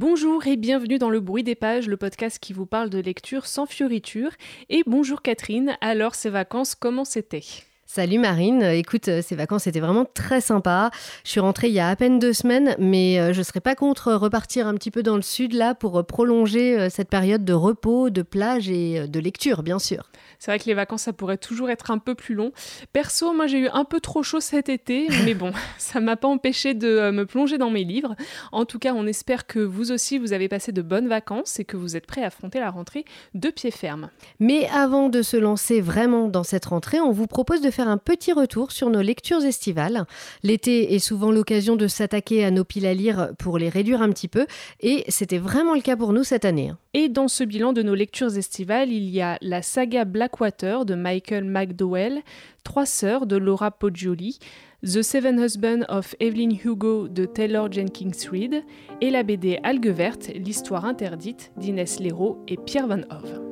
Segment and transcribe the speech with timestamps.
[0.00, 3.44] Bonjour et bienvenue dans Le Bruit des Pages, le podcast qui vous parle de lecture
[3.44, 4.30] sans fioriture.
[4.70, 7.44] Et bonjour Catherine, alors ces vacances, comment c'était?
[7.92, 10.90] Salut Marine, écoute, euh, ces vacances étaient vraiment très sympas.
[11.24, 13.58] Je suis rentrée il y a à peine deux semaines, mais euh, je ne serais
[13.58, 17.44] pas contre repartir un petit peu dans le sud là pour euh, prolonger cette période
[17.44, 20.08] de repos, de plage et de lecture, bien sûr.
[20.38, 22.52] C'est vrai que les vacances, ça pourrait toujours être un peu plus long.
[22.92, 26.28] Perso, moi j'ai eu un peu trop chaud cet été, mais bon, ça m'a pas
[26.28, 28.14] empêché de me plonger dans mes livres.
[28.52, 31.64] En tout cas, on espère que vous aussi, vous avez passé de bonnes vacances et
[31.64, 33.04] que vous êtes prêts à affronter la rentrée
[33.34, 34.10] de pied ferme.
[34.38, 37.98] Mais avant de se lancer vraiment dans cette rentrée, on vous propose de faire un
[37.98, 40.04] petit retour sur nos lectures estivales.
[40.42, 44.10] L'été est souvent l'occasion de s'attaquer à nos piles à lire pour les réduire un
[44.10, 44.46] petit peu,
[44.80, 46.72] et c'était vraiment le cas pour nous cette année.
[46.94, 50.94] Et dans ce bilan de nos lectures estivales, il y a la saga Blackwater de
[50.94, 52.22] Michael McDowell,
[52.64, 54.38] Trois sœurs de Laura Poggioli,
[54.82, 58.62] The Seven Husbands of Evelyn Hugo de Taylor Jenkins Reid
[59.00, 63.49] et la BD Algue verte, l'histoire interdite d'Inès Leroux et Pierre Van Hove.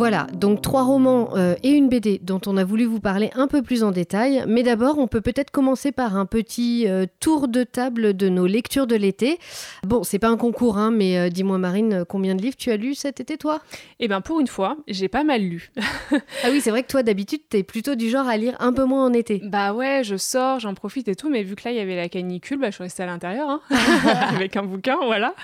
[0.00, 3.46] Voilà, donc trois romans euh, et une BD dont on a voulu vous parler un
[3.46, 4.42] peu plus en détail.
[4.48, 8.46] Mais d'abord, on peut peut-être commencer par un petit euh, tour de table de nos
[8.46, 9.38] lectures de l'été.
[9.82, 12.78] Bon, c'est pas un concours, hein, mais euh, dis-moi Marine, combien de livres tu as
[12.78, 13.60] lu cet été, toi?
[13.98, 15.70] Eh bien, pour une fois, j'ai pas mal lu.
[16.10, 18.84] ah oui, c'est vrai que toi, d'habitude, t'es plutôt du genre à lire un peu
[18.84, 19.42] moins en été.
[19.44, 21.96] Bah ouais, je sors, j'en profite et tout, mais vu que là, il y avait
[21.96, 23.60] la canicule, bah, je suis restée à l'intérieur, hein,
[24.34, 25.34] avec un bouquin, voilà.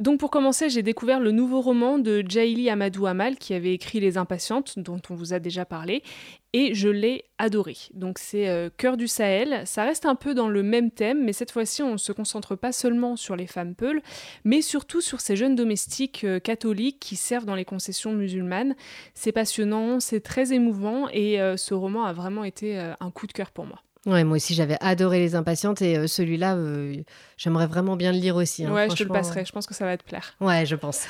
[0.00, 4.16] donc pour commencer, j'ai découvert le nouveau roman de Jaili Amadou Qui avait écrit Les
[4.16, 6.02] Impatientes, dont on vous a déjà parlé,
[6.52, 7.76] et je l'ai adoré.
[7.92, 11.32] Donc c'est euh, Cœur du Sahel, ça reste un peu dans le même thème, mais
[11.32, 14.02] cette fois-ci on ne se concentre pas seulement sur les femmes peules,
[14.44, 18.74] mais surtout sur ces jeunes domestiques euh, catholiques qui servent dans les concessions musulmanes.
[19.14, 23.32] C'est passionnant, c'est très émouvant, et euh, ce roman a vraiment été un coup de
[23.32, 23.82] cœur pour moi.
[24.04, 26.96] Ouais, moi aussi j'avais adoré Les Impatientes et euh, celui-là, euh,
[27.36, 28.64] j'aimerais vraiment bien le lire aussi.
[28.64, 30.34] Hein, ouais, je te le passerai, je pense que ça va te plaire.
[30.40, 31.06] Ouais, je pense.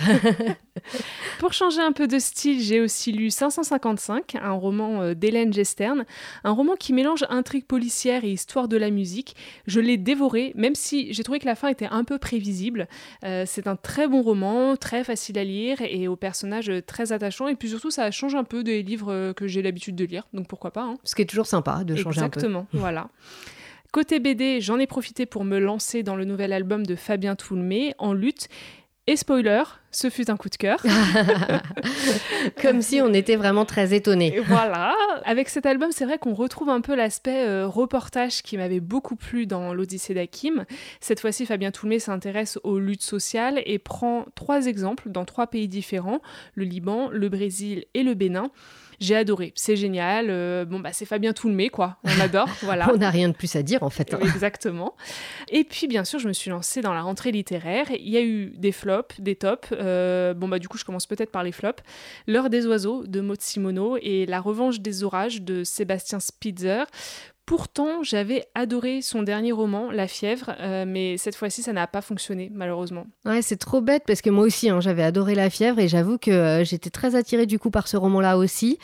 [1.39, 6.05] Pour changer un peu de style, j'ai aussi lu 555, un roman euh, d'Hélène Gestern,
[6.45, 9.37] un roman qui mélange intrigue policière et histoire de la musique.
[9.67, 12.89] Je l'ai dévoré, même si j'ai trouvé que la fin était un peu prévisible.
[13.23, 17.49] c'est un très bon roman, très facile à lire et aux personnages très attachants.
[17.49, 20.47] Et puis surtout, ça change un peu des livres que j'ai l'habitude de lire, donc
[20.47, 20.83] pourquoi pas.
[20.83, 20.97] Hein.
[21.05, 22.41] Ce qui est toujours sympa de changer un peu.
[22.41, 22.67] Exactement.
[22.83, 23.07] Voilà.
[23.93, 27.95] Côté BD, j'en ai profité pour me lancer dans le nouvel album de Fabien Toulmé,
[27.99, 28.49] En lutte.
[29.07, 29.63] Et spoiler,
[29.93, 30.83] ce fut un coup de cœur.
[32.63, 34.41] Comme si on était vraiment très étonnés.
[34.47, 34.95] Voilà.
[35.25, 39.15] Avec cet album, c'est vrai qu'on retrouve un peu l'aspect euh, reportage qui m'avait beaucoup
[39.15, 40.65] plu dans l'Odyssée d'Akim.
[41.01, 45.69] Cette fois-ci, Fabien Toulmé s'intéresse aux luttes sociales et prend trois exemples dans trois pays
[45.69, 46.21] différents,
[46.55, 48.51] le Liban, le Brésil et le Bénin.
[49.03, 50.27] J'ai adoré, c'est génial.
[50.31, 51.97] Euh, bon, bah, c'est Fabien Toulmé, quoi.
[52.05, 52.89] On adore, voilà.
[52.95, 54.15] On n'a rien de plus à dire, en fait.
[54.15, 54.21] Hein.
[54.23, 54.95] Exactement.
[55.49, 57.87] Et puis, bien sûr, je me suis lancée dans la rentrée littéraire.
[57.91, 59.71] Il y a eu des flops, des tops.
[59.73, 61.83] Euh, bon, bah, du coup, je commence peut-être par les flops.
[62.29, 66.85] L'heure des oiseaux de Maud Simoneau et La revanche des orages de Sébastien Spitzer.
[67.45, 72.01] Pourtant, j'avais adoré son dernier roman, La fièvre, euh, mais cette fois-ci, ça n'a pas
[72.01, 73.07] fonctionné, malheureusement.
[73.25, 76.19] Ouais, c'est trop bête parce que moi aussi, hein, j'avais adoré La fièvre et j'avoue
[76.19, 78.79] que euh, j'étais très attirée du coup par ce roman-là aussi.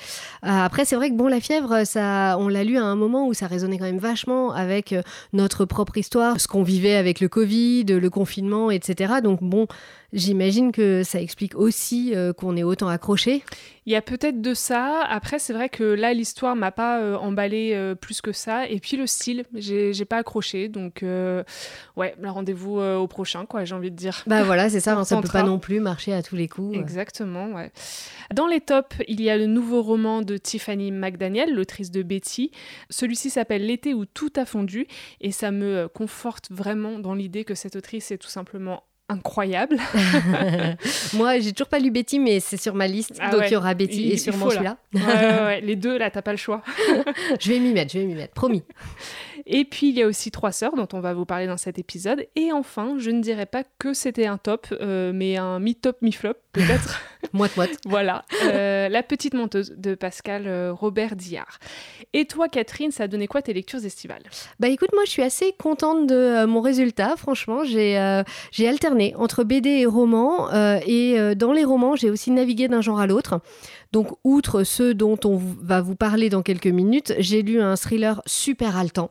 [0.45, 3.29] Euh, après, c'est vrai que bon, La fièvre, ça, on l'a lu à un moment
[3.29, 4.93] où ça résonnait quand même vachement avec
[5.33, 9.21] notre propre histoire, ce qu'on vivait avec le Covid, le confinement, etc.
[9.23, 9.69] Donc bon,
[10.15, 13.45] J'imagine que ça explique aussi euh, qu'on est autant accroché.
[13.85, 15.03] Il y a peut-être de ça.
[15.03, 18.67] Après, c'est vrai que là, l'histoire m'a pas euh, emballé euh, plus que ça.
[18.69, 20.69] Et puis le style, j'ai pas accroché.
[20.69, 21.05] Donc,
[21.97, 24.25] ouais, rendez-vous au prochain, quoi, j'ai envie de dire.
[24.27, 24.89] Bah voilà, c'est ça.
[24.99, 26.77] Hein, ça peut pas non plus marcher à tous les coups.
[26.77, 27.71] Exactement, ouais.
[28.35, 32.51] Dans les tops, il y a le nouveau roman de Tiffany McDaniel, l'autrice de Betty.
[32.91, 34.89] Celui-ci s'appelle L'été où tout a fondu.
[35.21, 39.79] Et ça me conforte vraiment dans l'idée que cette autrice est tout simplement incroyable.
[41.15, 43.19] Moi, j'ai toujours pas lu Betty, mais c'est sur ma liste.
[43.21, 44.77] Ah donc il y aura Betty et sûrement celui-là.
[44.95, 46.63] ouais, les deux, là, t'as pas le choix.
[47.41, 48.63] je vais m'y mettre, je vais m'y mettre, promis.
[49.51, 51.79] Et puis il y a aussi Trois sœurs dont on va vous parler dans cet
[51.79, 52.27] épisode.
[52.37, 56.35] Et enfin, je ne dirais pas que c'était un top, euh, mais un mi-top, mi-flop
[56.53, 57.01] peut-être.
[57.33, 57.79] Moite-moite.
[57.87, 61.59] voilà, euh, La petite menteuse de Pascal euh, Robert Diard.
[62.13, 64.23] Et toi, Catherine, ça a donné quoi tes lectures estivales?
[64.61, 67.17] Bah écoute, moi je suis assez contente de mon résultat.
[67.17, 68.23] Franchement, j'ai
[68.53, 70.51] j'ai alterné entre BD et romans.
[70.87, 73.41] et dans les romans, j'ai aussi navigué d'un genre à l'autre.
[73.93, 78.23] Donc, outre ceux dont on va vous parler dans quelques minutes, j'ai lu un thriller
[78.27, 79.11] super haletant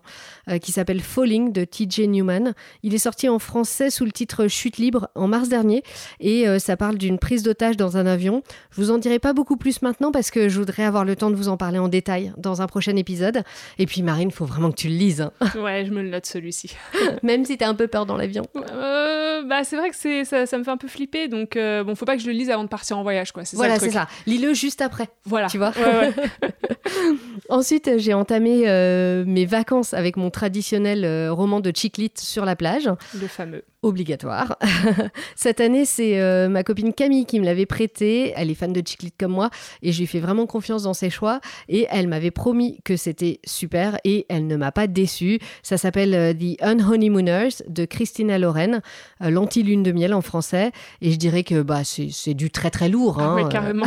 [0.50, 2.54] euh, qui s'appelle Falling de TJ Newman.
[2.84, 5.84] Il est sorti en français sous le titre Chute libre en mars dernier
[6.20, 8.44] et euh, ça parle d'une prise d'otage dans un avion.
[8.72, 11.32] Je vous en dirai pas beaucoup plus maintenant parce que je voudrais avoir le temps
[11.32, 13.44] de vous en parler en détail dans un prochain épisode.
[13.80, 15.22] Et puis, Marine, faut vraiment que tu le lises.
[15.22, 15.32] Hein.
[15.56, 16.76] Ouais, je me le note celui-ci.
[17.24, 18.44] Même si tu as un peu peur dans l'avion.
[18.56, 19.17] Euh,
[19.48, 21.28] bah, c'est vrai que c'est, ça, me fait un peu flipper.
[21.28, 23.32] Donc, bon, faut pas que je le lise avant de partir en voyage.
[23.32, 23.44] Quoi.
[23.54, 24.08] voilà, c'est ça.
[24.26, 25.08] Lis-le juste après.
[25.26, 25.48] Voilà.
[25.48, 25.74] Tu vois
[27.50, 32.56] Ensuite, j'ai entamé euh, mes vacances avec mon traditionnel euh, roman de chiclit sur la
[32.56, 32.90] plage.
[33.20, 34.58] Le fameux obligatoire.
[35.36, 38.34] Cette année, c'est euh, ma copine Camille qui me l'avait prêté.
[38.36, 39.50] Elle est fan de Chiclit comme moi
[39.82, 41.40] et je lui fais vraiment confiance dans ses choix.
[41.70, 45.40] Et elle m'avait promis que c'était super et elle ne m'a pas déçue.
[45.64, 48.82] Ça s'appelle euh, The Unhoneymooners de Christina Loren,
[49.22, 50.72] euh, l'anti-lune de miel en français.
[51.02, 53.18] Et je dirais que bah, c'est du très très lourd.
[53.20, 53.50] Ah hein.
[53.50, 53.86] carrément.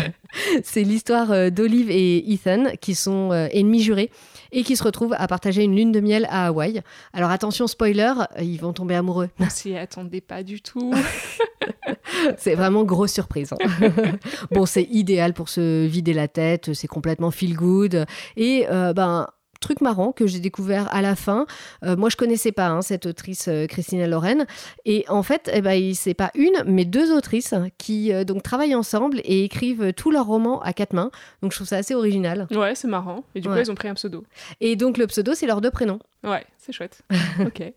[0.62, 4.10] c'est l'histoire d'Olive et Ethan qui sont ennemis jurés
[4.52, 6.82] et qui se retrouvent à partager une lune de miel à Hawaï.
[7.12, 9.30] Alors attention, spoiler, ils vont tomber amoureux.
[9.40, 10.92] On s'y attendait pas du tout.
[12.38, 13.52] c'est vraiment grosse surprise.
[13.52, 13.92] Hein.
[14.50, 18.06] bon, c'est idéal pour se vider la tête, c'est complètement feel good.
[18.36, 19.28] Et euh, ben
[19.62, 21.46] truc marrant que j'ai découvert à la fin.
[21.84, 24.46] Euh, moi, je connaissais pas hein, cette autrice euh, Christina Loren.
[24.84, 28.74] Et en fait, eh ben, c'est pas une, mais deux autrices qui euh, donc travaillent
[28.74, 31.10] ensemble et écrivent tous leurs romans à quatre mains.
[31.40, 32.46] Donc, je trouve ça assez original.
[32.50, 33.24] Ouais, c'est marrant.
[33.34, 34.24] Et du coup, ils ont pris un pseudo.
[34.60, 36.00] Et donc, le pseudo, c'est leurs deux prénoms.
[36.24, 37.02] Ouais, c'est chouette.
[37.40, 37.72] ok.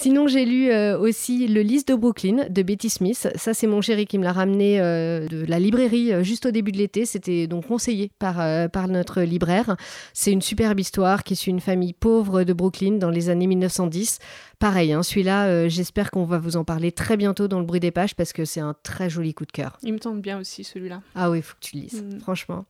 [0.00, 3.28] Sinon, j'ai lu euh, aussi Le Lys de Brooklyn de Betty Smith.
[3.34, 6.52] Ça, c'est mon chéri qui me l'a ramené euh, de la librairie euh, juste au
[6.52, 7.04] début de l'été.
[7.04, 8.36] C'était donc conseillé par,
[8.70, 9.76] par notre libraire.
[10.12, 14.20] C'est une superbe histoire qui suit une famille pauvre de Brooklyn dans les années 1910.
[14.60, 17.90] Pareil, hein, celui-là, j'espère qu'on va vous en parler très bientôt dans le bruit des
[17.90, 19.78] pages parce que c'est un très joli coup de cœur.
[19.82, 21.02] Il me tente bien aussi celui-là.
[21.16, 22.20] Ah oui, il faut que tu lises, mm.
[22.20, 22.66] franchement.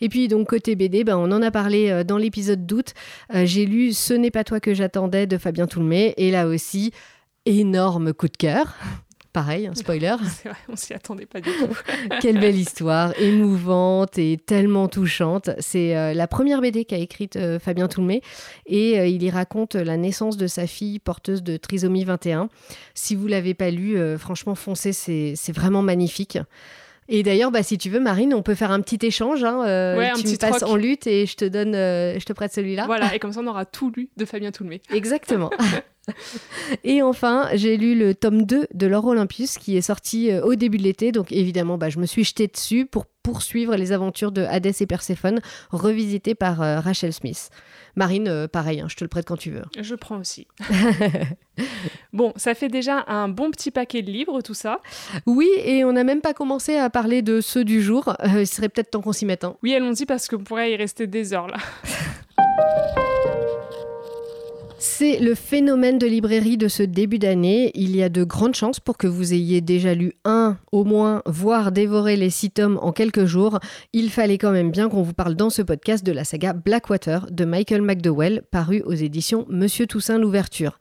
[0.00, 2.94] Et puis donc côté BD, ben, on en a parlé euh, dans l'épisode d'août.
[3.34, 6.92] Euh, j'ai lu Ce n'est pas toi que j'attendais de Fabien Toulmé et là aussi
[7.46, 8.76] énorme coup de cœur.
[9.32, 10.14] Pareil, un spoiler.
[10.28, 11.74] C'est vrai, on s'y attendait pas du tout.
[12.20, 15.48] Quelle belle histoire, émouvante et tellement touchante.
[15.58, 18.20] C'est euh, la première BD qu'a écrite Fabien Toulmé
[18.66, 22.50] et il y raconte la naissance de sa fille porteuse de trisomie 21.
[22.92, 26.38] Si vous l'avez pas lu, franchement foncez, c'est vraiment magnifique.
[27.08, 29.44] Et d'ailleurs, bah, si tu veux, Marine, on peut faire un petit échange.
[29.44, 32.52] Hein, euh, tu me passes en lutte et je te donne, euh, je te prête
[32.52, 32.86] celui-là.
[32.86, 34.80] Voilà, et comme ça, on aura tout lu de Fabien Toulmé.
[34.90, 35.50] Exactement.
[36.84, 40.54] et enfin, j'ai lu le tome 2 de L'Or Olympus qui est sorti euh, au
[40.54, 41.12] début de l'été.
[41.12, 44.86] Donc évidemment, bah, je me suis jetée dessus pour poursuivre les aventures de Hadès et
[44.86, 45.40] Perséphone,
[45.70, 47.50] revisitées par Rachel Smith.
[47.94, 49.64] Marine, pareil, hein, je te le prête quand tu veux.
[49.78, 50.46] Je prends aussi.
[52.12, 54.80] bon, ça fait déjà un bon petit paquet de livres, tout ça.
[55.26, 58.14] Oui, et on n'a même pas commencé à parler de ceux du jour.
[58.20, 59.44] Euh, il serait peut-être temps qu'on s'y mette.
[59.44, 59.56] Hein.
[59.62, 61.58] Oui, allons-y parce qu'on pourrait y rester des heures là.
[64.84, 67.70] C'est le phénomène de librairie de ce début d'année.
[67.76, 71.22] Il y a de grandes chances pour que vous ayez déjà lu un, au moins,
[71.24, 73.60] voire dévoré les six tomes en quelques jours.
[73.92, 77.28] Il fallait quand même bien qu'on vous parle dans ce podcast de la saga Blackwater
[77.30, 80.80] de Michael McDowell, paru aux éditions Monsieur Toussaint l'ouverture.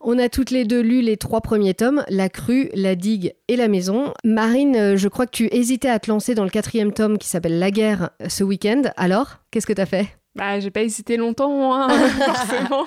[0.00, 3.56] On a toutes les deux lu les trois premiers tomes, La Crue, La Digue et
[3.56, 4.14] La Maison.
[4.22, 7.26] Marine, euh, je crois que tu hésitais à te lancer dans le quatrième tome qui
[7.26, 8.82] s'appelle La Guerre ce week-end.
[8.96, 10.21] Alors, qu'est-ce que t'as fait?
[10.34, 12.86] Bah, j'ai pas hésité longtemps, hein, forcément.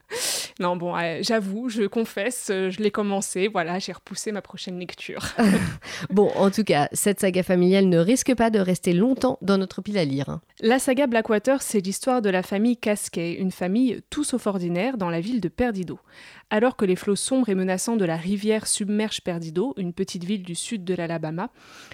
[0.60, 4.78] non, bon, euh, j'avoue, je confesse, euh, je l'ai commencé, voilà, j'ai repoussé ma prochaine
[4.78, 5.22] lecture.
[6.10, 9.82] bon, en tout cas, cette saga familiale ne risque pas de rester longtemps dans notre
[9.82, 10.28] pile à lire.
[10.28, 10.40] Hein.
[10.60, 15.10] La saga Blackwater, c'est l'histoire de la famille Casquet, une famille tout sauf ordinaire dans
[15.10, 16.00] la ville de Perdido.
[16.52, 20.42] Alors que les flots sombres et menaçants de la rivière submergent Perdido, une petite ville
[20.42, 21.50] du sud de l'Alabama,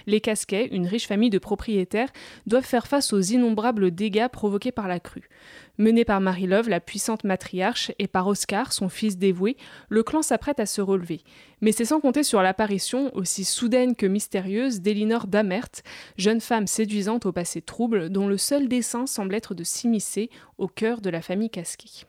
[0.07, 2.11] les Casquets, une riche famille de propriétaires,
[2.47, 5.29] doivent faire face aux innombrables dégâts provoqués par la crue.
[5.77, 9.57] Mené par Marie-Love, la puissante matriarche, et par Oscar, son fils dévoué,
[9.89, 11.21] le clan s'apprête à se relever.
[11.61, 15.69] Mais c'est sans compter sur l'apparition, aussi soudaine que mystérieuse, d'Elinor Damert,
[16.17, 20.67] jeune femme séduisante au passé trouble, dont le seul dessein semble être de s'immiscer au
[20.67, 22.07] cœur de la famille Casquet.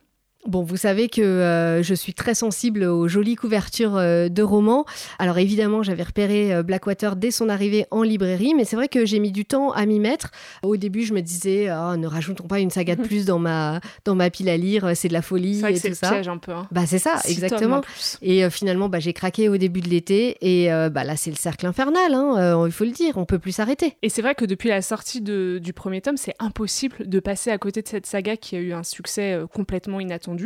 [0.49, 4.87] Bon, vous savez que euh, je suis très sensible aux jolies couvertures euh, de romans.
[5.19, 9.05] Alors évidemment, j'avais repéré euh, Blackwater dès son arrivée en librairie, mais c'est vrai que
[9.05, 10.31] j'ai mis du temps à m'y mettre.
[10.63, 13.81] Au début, je me disais, oh, ne rajoutons pas une saga de plus dans ma,
[14.07, 16.13] dans ma pile à lire, c'est de la folie C'est et tout le ça.
[16.13, 16.53] piège un peu.
[16.53, 16.67] Hein.
[16.71, 17.83] Bah c'est ça, Six exactement.
[18.23, 21.67] Et finalement, bah, j'ai craqué au début de l'été, et bah, là, c'est le cercle
[21.67, 23.99] infernal, hein, il faut le dire, on peut plus s'arrêter.
[24.01, 27.51] Et c'est vrai que depuis la sortie de, du premier tome, c'est impossible de passer
[27.51, 30.38] à côté de cette saga qui a eu un succès complètement inattendu,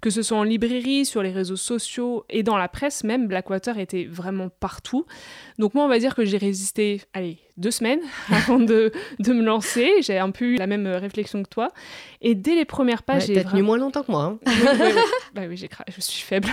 [0.00, 3.78] que ce soit en librairie, sur les réseaux sociaux et dans la presse même, Blackwater
[3.78, 5.06] était vraiment partout.
[5.58, 9.42] Donc moi, on va dire que j'ai résisté, allez, deux semaines avant de, de me
[9.42, 10.02] lancer.
[10.02, 11.72] J'ai un peu eu la même réflexion que toi.
[12.20, 13.52] Et dès les premières pages, ouais, j'ai T'as vraiment...
[13.56, 14.24] tenu moins longtemps que moi.
[14.24, 14.38] Hein.
[14.46, 15.00] Oui, oui, oui.
[15.34, 15.84] bah oui, cra...
[15.94, 16.48] je suis faible.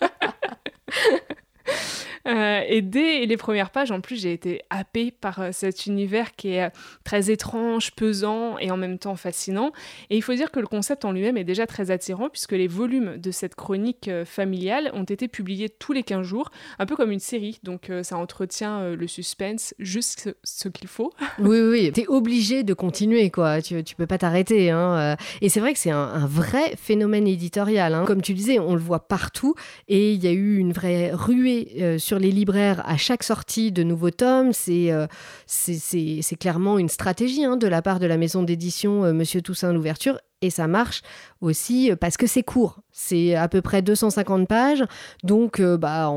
[2.26, 6.34] Euh, et dès les premières pages, en plus, j'ai été happée par euh, cet univers
[6.34, 6.70] qui est euh,
[7.04, 9.72] très étrange, pesant et en même temps fascinant.
[10.08, 12.66] Et il faut dire que le concept en lui-même est déjà très attirant puisque les
[12.66, 17.10] volumes de cette chronique familiale ont été publiés tous les 15 jours, un peu comme
[17.10, 17.60] une série.
[17.62, 21.12] Donc ça entretient le suspense, juste ce, qu'il faut.
[21.38, 23.60] Oui, oui, t'es obligé de continuer, quoi.
[23.60, 24.70] Tu, tu peux pas t'arrêter.
[24.70, 25.16] Hein.
[25.42, 27.92] Et c'est vrai que c'est un, un vrai phénomène éditorial.
[27.94, 28.04] Hein.
[28.06, 29.54] Comme tu disais, on le voit partout.
[29.88, 33.72] Et il y a eu une vraie ruée euh, sur les libraires à chaque sortie
[33.72, 34.52] de nouveaux tomes.
[34.52, 35.06] C'est euh,
[35.46, 39.72] c'est- clairement une stratégie hein, de la part de la maison d'édition euh, Monsieur Toussaint
[39.72, 40.18] l'ouverture.
[40.42, 41.00] Et ça marche
[41.40, 42.80] aussi parce que c'est court.
[42.92, 44.84] C'est à peu près 250 pages.
[45.22, 46.12] Donc, bah,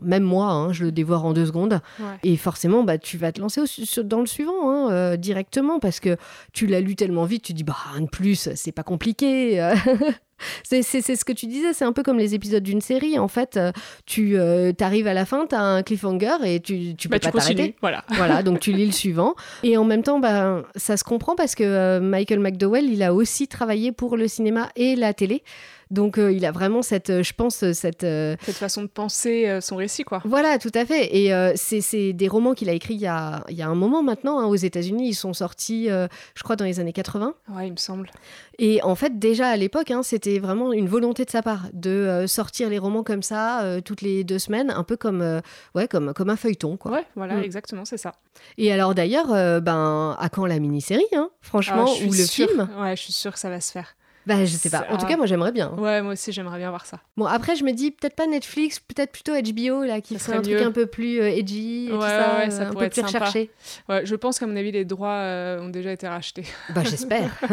[0.00, 1.80] même moi, hein, je le dévore en deux secondes.
[2.22, 5.98] Et forcément, bah, tu vas te lancer au dans le suivant hein, euh, directement parce
[5.98, 6.16] que
[6.52, 9.58] tu l'as lu tellement vite, tu dis, bah, rien de plus, c'est pas compliqué.
[10.62, 13.18] c'est ce que tu disais, c'est un peu comme les épisodes d'une série.
[13.18, 13.72] En fait, euh,
[14.06, 17.20] tu euh, arrives à la fin, tu as un cliffhanger et tu, tu peux Bah,
[17.20, 17.76] pas tu continues, t'arrêter.
[17.80, 18.04] voilà.
[18.14, 19.34] Voilà, donc tu lis le suivant.
[19.62, 23.14] Et en même temps, bah, ça se comprend parce que euh, Michael McDowell, il a
[23.14, 25.42] aussi travaillé pour le cinéma et la télé.
[25.90, 28.04] Donc euh, il a vraiment cette, euh, je pense, euh, cette...
[28.04, 30.20] euh, Cette façon de penser son récit, quoi.
[30.24, 31.16] voilà, tout à fait.
[31.16, 34.02] Et c'est des romans qu'il a écrits il y a, il y a un moment
[34.02, 34.38] maintenant.
[34.40, 37.34] hein, aux États-Unis, ils sont sortis, je crois, dans les années 80.
[37.54, 38.10] Ouais, il me semble.
[38.58, 42.24] Et en fait, déjà à l'époque, hein, c'était vraiment une volonté de sa part de
[42.26, 45.40] sortir les romans comme ça toutes les deux semaines, un peu comme,
[45.74, 46.76] ouais, comme, comme un feuilleton.
[46.76, 46.92] Quoi.
[46.92, 47.42] Ouais, voilà, Mm.
[47.44, 48.12] exactement, c'est ça.
[48.56, 49.28] Et alors d'ailleurs,
[49.62, 52.68] ben, à quand la mini-série, hein, franchement, Ah, ou le film?
[52.80, 53.94] Ouais, je suis sûre que ça va se faire.
[54.28, 54.86] Bah, Je sais pas.
[54.90, 55.72] En tout cas, moi, j'aimerais bien.
[55.72, 57.00] Ouais, moi aussi, j'aimerais bien voir ça.
[57.16, 60.36] Bon, après, je me dis peut-être pas Netflix, peut-être plutôt HBO, là, qui Ça ferait
[60.36, 62.66] serait un truc un peu plus euh, edgy et tout Ouais, ça, ouais, ça euh,
[62.66, 63.24] un pourrait peu être plus sympa.
[63.24, 63.50] recherché.
[63.88, 66.44] Ouais, je pense qu'à mon avis, les droits euh, ont déjà été rachetés.
[66.74, 67.30] Bah, j'espère.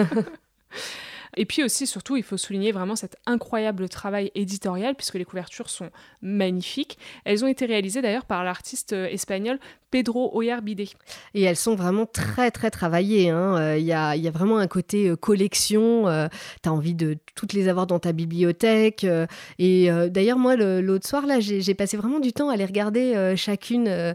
[1.37, 5.69] Et puis aussi, surtout, il faut souligner vraiment cet incroyable travail éditorial, puisque les couvertures
[5.69, 5.89] sont
[6.21, 6.97] magnifiques.
[7.25, 9.59] Elles ont été réalisées d'ailleurs par l'artiste euh, espagnol
[9.95, 10.81] Pedro Oyarbide.
[11.35, 13.29] Et elles sont vraiment très, très travaillées.
[13.29, 13.55] hein.
[13.57, 16.03] Euh, Il y, a, y a vraiment un côté euh, collection.
[16.61, 19.05] tu as envie de toutes les avoir dans ta bibliothèque.
[19.05, 19.25] euh,
[19.57, 23.15] et euh, d'ailleurs, moi, l'autre soir, là, j'ai passé vraiment du temps à les regarder
[23.15, 24.13] euh, chacune, euh,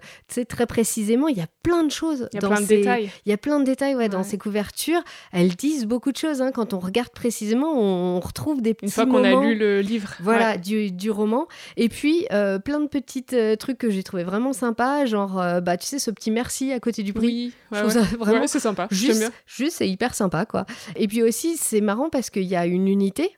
[0.48, 1.28] très précisément.
[1.28, 2.28] Il y a plein de choses.
[2.32, 3.10] Il y a dans plein de ces- détails.
[3.24, 5.00] Il y a plein de détails ouais, dans ces couvertures.
[5.32, 6.42] Elles disent beaucoup de choses.
[6.42, 6.50] hein.
[6.52, 10.10] Quand on regarde précisément, on, retrouve des petits Une fois qu'on a lu le livre.
[10.20, 10.58] Voilà, Ouais.
[10.58, 11.46] du, du roman.
[11.78, 15.60] Et puis, euh, plein de petits euh, trucs que j'ai trouvé vraiment sympas, genre, euh,
[15.70, 17.26] bah, tu sais, ce petit merci à côté du prix.
[17.26, 18.08] Oui, Je ouais, trouve ouais.
[18.08, 18.88] ça vraiment Ouais, c'est sympa.
[18.90, 20.66] Juste, juste c'est hyper sympa, quoi.
[20.96, 23.30] Et puis aussi, c'est marrant parce qu'il y a une unité.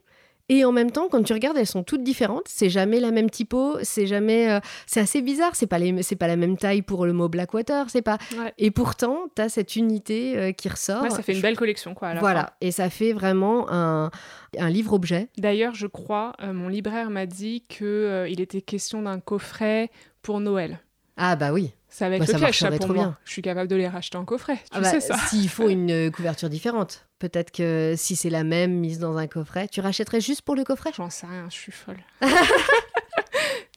[0.48, 2.46] Et en même temps, quand tu regardes, elles sont toutes différentes.
[2.46, 3.76] C'est jamais la même typo.
[3.82, 4.50] C'est jamais.
[4.50, 5.54] euh, c'est assez bizarre.
[5.54, 7.88] C'est pas les, c'est pas la même taille pour le mot Blackwater.
[7.88, 8.18] C'est pas.
[8.36, 8.52] Ouais.
[8.58, 11.02] Et pourtant, t'as cette unité euh, qui ressort.
[11.04, 12.08] Ouais, ça fait une belle collection, quoi.
[12.08, 12.40] à la Voilà.
[12.40, 12.50] fin.
[12.60, 14.10] Et ça fait vraiment un,
[14.58, 15.28] un livre objet.
[15.38, 19.90] D'ailleurs, je crois, euh, mon libraire m'a dit qu'il était question d'un coffret
[20.22, 20.80] pour Noël.
[21.16, 21.72] Ah bah oui.
[21.94, 23.04] Ça va être Bah, le piège, ça, pour trop moi.
[23.04, 23.16] bien.
[23.26, 25.14] Je suis capable de les racheter en coffret, tu Ah bah, sais ça.
[25.28, 27.06] S'il faut une couverture différente.
[27.18, 30.64] Peut-être que si c'est la même mise dans un coffret, tu rachèterais juste pour le
[30.64, 30.90] coffret?
[30.96, 31.98] J'en sais rien, je suis folle.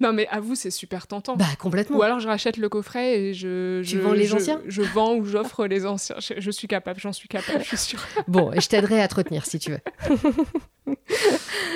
[0.01, 1.37] non, mais avoue, c'est super tentant.
[1.37, 1.97] Bah complètement.
[1.97, 3.81] Ou alors je rachète le coffret et je.
[3.81, 6.17] Tu je- vends les je- anciens Je vends ou j'offre les anciens.
[6.19, 7.99] Je, je suis capable, j'en suis capable, je suis sûre.
[8.27, 9.79] Bon, et je t'aiderai à te retenir si tu veux.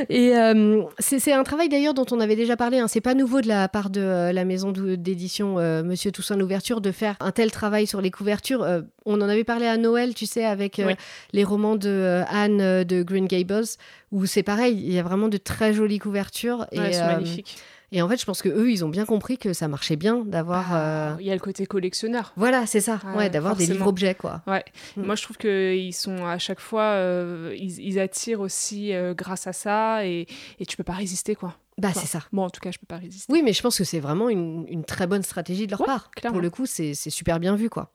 [0.10, 2.80] et euh, c'est un travail d'ailleurs dont on avait déjà parlé.
[2.80, 2.88] Hein.
[2.88, 6.82] C'est pas nouveau de la part de euh, la maison d'édition euh, Monsieur Toussaint l'ouverture
[6.82, 8.64] de faire un tel travail sur les couvertures.
[8.64, 10.94] Euh, on en avait parlé à Noël, tu sais, avec Oui.
[11.34, 13.64] les romans de Anne de Green Gables,
[14.12, 14.76] où c'est pareil.
[14.84, 16.68] Il y a vraiment de très jolies couvertures.
[16.72, 17.58] Et, Ouais, euh, magnifiques.
[17.92, 20.24] Et en fait, je pense que eux, ils ont bien compris que ça marchait bien
[20.26, 20.74] d'avoir.
[20.74, 22.34] Ah, euh, Il y a le côté collectionneur.
[22.36, 23.00] Voilà, c'est ça.
[23.06, 24.42] Ouais, Ouais, d'avoir des livres objets, quoi.
[24.48, 24.64] Ouais.
[24.98, 25.04] Mm.
[25.04, 29.48] Moi, je trouve qu'ils sont à chaque fois, euh, ils, ils attirent aussi euh, grâce
[29.48, 30.28] à ça et,
[30.60, 31.56] et tu peux pas résister, quoi.
[31.78, 32.20] Bah, c'est ça.
[32.34, 33.32] Moi, en tout cas, je peux pas résister.
[33.32, 35.88] Oui, mais je pense que c'est vraiment une, une très bonne stratégie de leur Ouais,
[35.88, 36.12] part.
[36.12, 36.36] clairement.
[36.36, 37.92] Pour le coup, c'est c'est super bien vu, quoi.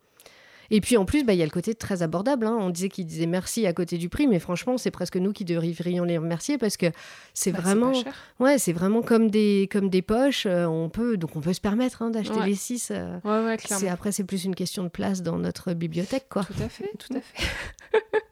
[0.71, 2.47] Et puis en plus, bah, il y a le côté très abordable.
[2.47, 2.57] Hein.
[2.61, 5.45] On disait qu'ils disaient merci à côté du prix, mais franchement, c'est presque nous qui
[5.45, 6.87] devrions les remercier parce que
[7.35, 7.93] c'est Bah, vraiment,
[8.41, 10.47] ouais, c'est vraiment comme des comme des poches.
[10.47, 12.47] euh, on peut donc on peut se permettre hein, d'acheter Ouais.
[12.47, 12.91] les six.
[12.91, 16.45] euh, Ouais, ouais, après c'est plus une question de place dans notre bibliothèque, quoi.
[16.45, 17.47] Tout à fait, tout à fait.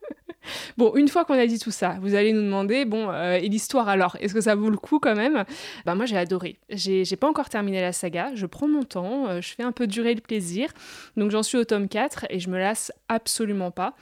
[0.76, 3.48] Bon, une fois qu'on a dit tout ça, vous allez nous demander, bon, euh, et
[3.48, 5.44] l'histoire alors, est-ce que ça vaut le coup quand même?
[5.86, 6.58] Bah moi j'ai adoré.
[6.70, 9.86] J'ai pas encore terminé la saga, je prends mon temps, euh, je fais un peu
[9.86, 10.70] durer le plaisir.
[11.16, 13.94] Donc j'en suis au tome 4 et je me lasse absolument pas.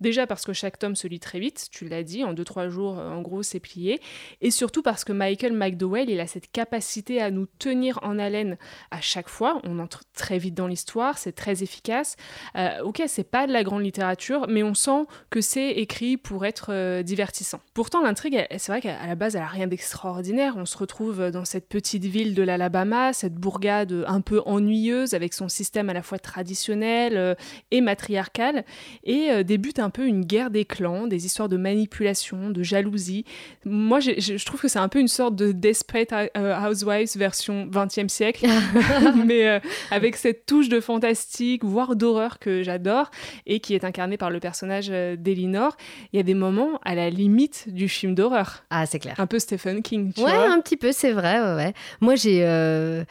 [0.00, 2.98] Déjà parce que chaque tome se lit très vite, tu l'as dit, en 2-3 jours,
[2.98, 4.00] euh, en gros, c'est plié.
[4.42, 8.58] Et surtout parce que Michael McDowell, il a cette capacité à nous tenir en haleine
[8.90, 9.60] à chaque fois.
[9.64, 12.16] On entre très vite dans l'histoire, c'est très efficace.
[12.56, 16.44] Euh, ok, c'est pas de la grande littérature, mais on sent que c'est écrit pour
[16.44, 17.60] être euh, divertissant.
[17.72, 20.54] Pourtant, l'intrigue, c'est vrai qu'à la base, elle a rien d'extraordinaire.
[20.58, 25.32] On se retrouve dans cette petite ville de l'Alabama, cette bourgade un peu ennuyeuse, avec
[25.32, 27.34] son système à la fois traditionnel euh,
[27.70, 28.64] et matriarcal,
[29.04, 33.24] et débute un peu une guerre des clans, des histoires de manipulation, de jalousie.
[33.64, 38.08] Moi, je trouve que c'est un peu une sorte de Desperate euh, Housewives version 20e
[38.08, 38.46] siècle,
[39.24, 43.10] mais euh, avec cette touche de fantastique, voire d'horreur que j'adore,
[43.46, 45.76] et qui est incarnée par le personnage euh, d'Elinor.
[46.12, 49.14] Il y a des moments à la limite du film d'horreur, Ah, c'est clair.
[49.18, 50.50] un peu Stephen King, tu ouais, vois.
[50.50, 51.40] un petit peu, c'est vrai.
[51.40, 51.74] Ouais, ouais.
[52.00, 53.04] Moi, j'ai euh,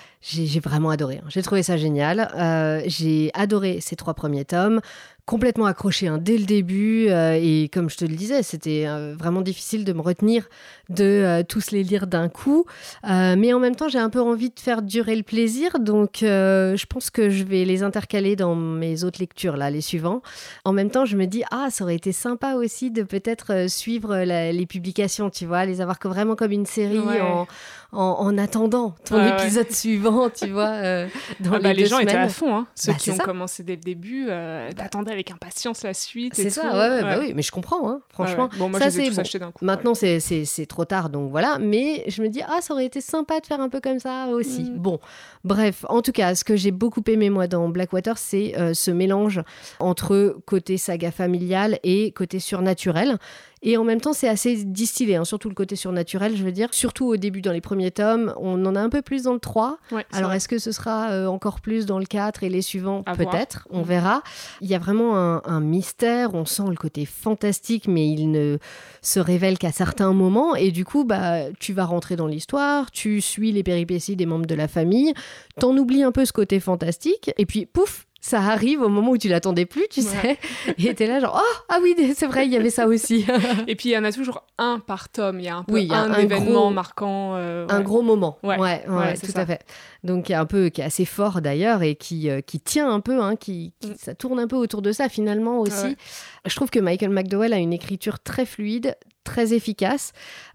[0.64, 1.18] vraiment adoré.
[1.18, 1.28] hein.
[1.30, 2.30] J'ai trouvé ça génial.
[2.36, 4.82] Euh, j'ai adoré ces trois premiers tomes.
[5.26, 7.08] Complètement accroché hein, dès le début.
[7.10, 10.48] euh, et comme je te le disais, c'était euh, vraiment difficile de me retenir
[10.90, 12.66] de euh, tous les lire d'un coup.
[13.04, 15.80] Mais en même temps, j'ai un peu envie de faire durer le plaisir.
[15.80, 20.22] Donc, je pense que je vais les intercaler dans mes autres lectures, là, les suivants.
[20.64, 24.16] En même temps, je me dis, ah, ça aurait été sympa aussi de peut-être suivre
[24.18, 27.20] la- les publications, tu vois, les avoir vraiment comme une série Ouais.
[27.22, 27.48] en,
[27.92, 29.30] en, en attendant ton ouais.
[29.42, 31.06] épisode suivant, tu vois,
[31.40, 32.26] dans Ah bah, les, gens étaient semaines.
[32.26, 32.68] à fond, hein.
[32.76, 33.24] ceux Bah, qui ont ça.
[33.24, 34.28] commencé dès le début,
[34.76, 36.34] t'attendais avec impatience la suite.
[36.36, 36.68] C'est ça, tout.
[36.68, 38.50] ouais, ouais, bah oui, mais je comprends, hein, franchement.
[38.58, 39.22] Bon, moi, ça, je les ai c'est tous bon.
[39.22, 39.66] achetés d'un coup.
[39.66, 41.58] Maintenant, c'est- c'est c'est trop tard, donc voilà.
[41.60, 44.28] Mais je me dis, ah, ça aurait été sympa de faire un peu comme ça
[44.28, 44.64] aussi.
[44.64, 44.78] Mm.
[44.78, 45.00] Bon,
[45.44, 48.92] bref, en tout cas, ce que j'ai beaucoup aimé, moi, dans Blackwater, c'est euh, ce
[48.92, 49.42] mélange
[49.80, 53.18] entre côté saga familiale et côté surnaturel.
[53.66, 56.70] Et en même temps, c'est assez distillé, hein, surtout le côté surnaturel, je veux dire.
[56.72, 59.40] Surtout au début, dans les premiers tomes, on en a un peu plus dans le
[59.40, 59.80] 3.
[59.92, 62.62] Ouais, c'est Alors, est-ce que ce sera euh, encore plus dans le 4 et les
[62.62, 63.04] suivants?
[63.18, 63.86] Peut-être, on Mm.
[63.86, 64.24] verra.
[64.62, 68.58] Il y a vraiment un, un mystère, on sent le côté fantastique, mais il ne
[69.02, 70.56] se révèle qu'à certains moments.
[70.56, 74.46] Et du coup, bah, tu vas rentrer dans l'histoire, tu suis les péripéties des membres
[74.46, 75.14] de la famille,
[75.60, 79.18] t'en oublies un peu ce côté fantastique, et puis pouf ça arrive au moment où
[79.20, 80.08] tu l'attendais plus, tu Ouais.
[80.08, 80.38] sais.
[80.80, 83.24] Et t'es là genre, oh, ah oui, c'est vrai, il y avait ça aussi.
[83.68, 85.40] Et puis il y en a toujours un par tome.
[85.40, 87.36] Il y a un peu Oui, un, un événement gros- marquant.
[87.36, 88.40] euh, un gros moment.
[88.42, 88.58] Ouais.
[88.58, 89.42] Ouais, tout ça.
[89.42, 89.62] à fait.
[90.04, 92.92] Donc, qui est un peu, qui est assez fort d'ailleurs et qui, euh, qui tient
[92.92, 93.96] un peu, hein, qui, qui- Mm.
[94.00, 95.96] ça tourne un peu autour de ça finalement aussi.
[96.46, 100.14] Je trouve que Michael McDowell a une écriture très fluide, très efficace.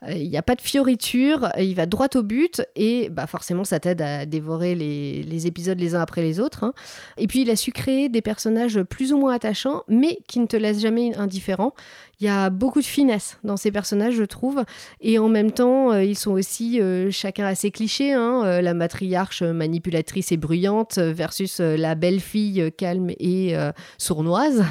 [0.09, 3.27] Euh, Il n'y a pas de fioriture, euh, il va droit au but et bah,
[3.27, 6.65] forcément ça t'aide à dévorer les, les épisodes les uns après les autres.
[6.65, 6.73] hein.
[7.19, 10.47] Et puis il a su créer des personnages plus ou moins attachants, mais qui ne
[10.47, 11.75] te laissent jamais indifférent.
[12.21, 14.63] Il y a beaucoup de finesse dans ces personnages, je trouve.
[15.01, 18.13] Et en même temps, euh, ils sont aussi euh, chacun assez clichés.
[18.13, 18.43] hein.
[18.45, 23.55] Euh, la matriarche manipulatrice et bruyante versus la belle-fille calme et
[23.97, 24.65] sournoise.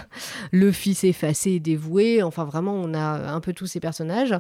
[0.52, 2.22] Le fils effacé et dévoué.
[2.22, 4.36] Enfin, vraiment, on a un peu tous ces personnages.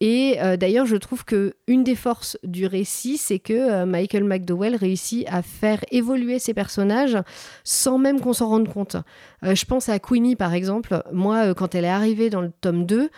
[0.00, 4.24] Et euh, d'ailleurs, je trouve que une des forces du récit, c'est que euh, Michael
[4.24, 7.18] McDowell réussit à faire évoluer ses personnages
[7.64, 8.96] sans même qu'on s'en rende compte.
[9.44, 11.02] Euh, je pense à Queenie, par exemple.
[11.12, 13.10] Moi, quand elle est arrivée dans le tome 2,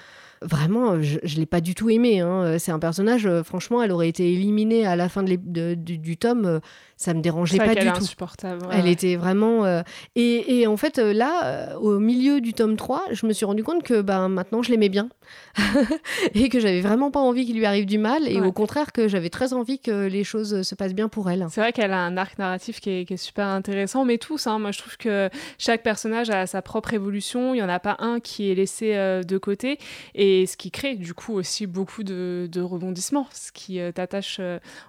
[0.43, 2.19] vraiment, je ne l'ai pas du tout aimée.
[2.19, 2.59] hein.
[2.59, 6.61] C'est un personnage, franchement, elle aurait été éliminée à la fin du tome.
[7.03, 7.97] Ça me dérangeait pas du tout.
[7.99, 8.65] insupportable.
[8.67, 9.65] ouais, Elle était vraiment.
[9.65, 9.83] euh,
[10.17, 13.45] Et, et en fait, euh, là, euh, au milieu du tome 3, je me suis
[13.45, 15.09] rendu compte que ben, maintenant, je l'aimais bien.
[16.35, 18.29] et que j'avais vraiment pas envie qu'il lui arrive du mal.
[18.29, 18.47] Et Ouais.
[18.47, 21.47] au contraire, que j'avais très envie que les choses se passent bien pour elle.
[21.51, 24.47] C'est vrai qu'elle a un arc narratif qui est, qui est super intéressant, mais tous,
[24.47, 27.79] hein, moi je trouve que chaque personnage a sa propre évolution, il n'y en a
[27.79, 29.79] pas un qui est laissé euh, de côté,
[30.15, 34.41] et ce qui crée du coup aussi beaucoup de, de rebondissements, ce qui euh, t'attache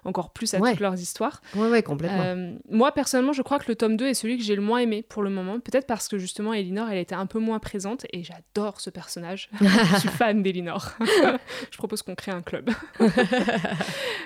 [0.04, 0.70] encore plus à Ouais.
[0.72, 1.40] toutes leurs histoires.
[1.54, 2.03] Ouais, ouais, complètement.
[2.10, 4.78] Euh, moi personnellement, je crois que le tome 2 est celui que j'ai le moins
[4.78, 8.06] aimé pour le moment, peut-être parce que justement Elinor, elle était un peu moins présente,
[8.12, 9.48] et j'adore ce personnage.
[9.60, 10.92] je suis fan d'Elinor.
[11.70, 12.70] je propose qu'on crée un club.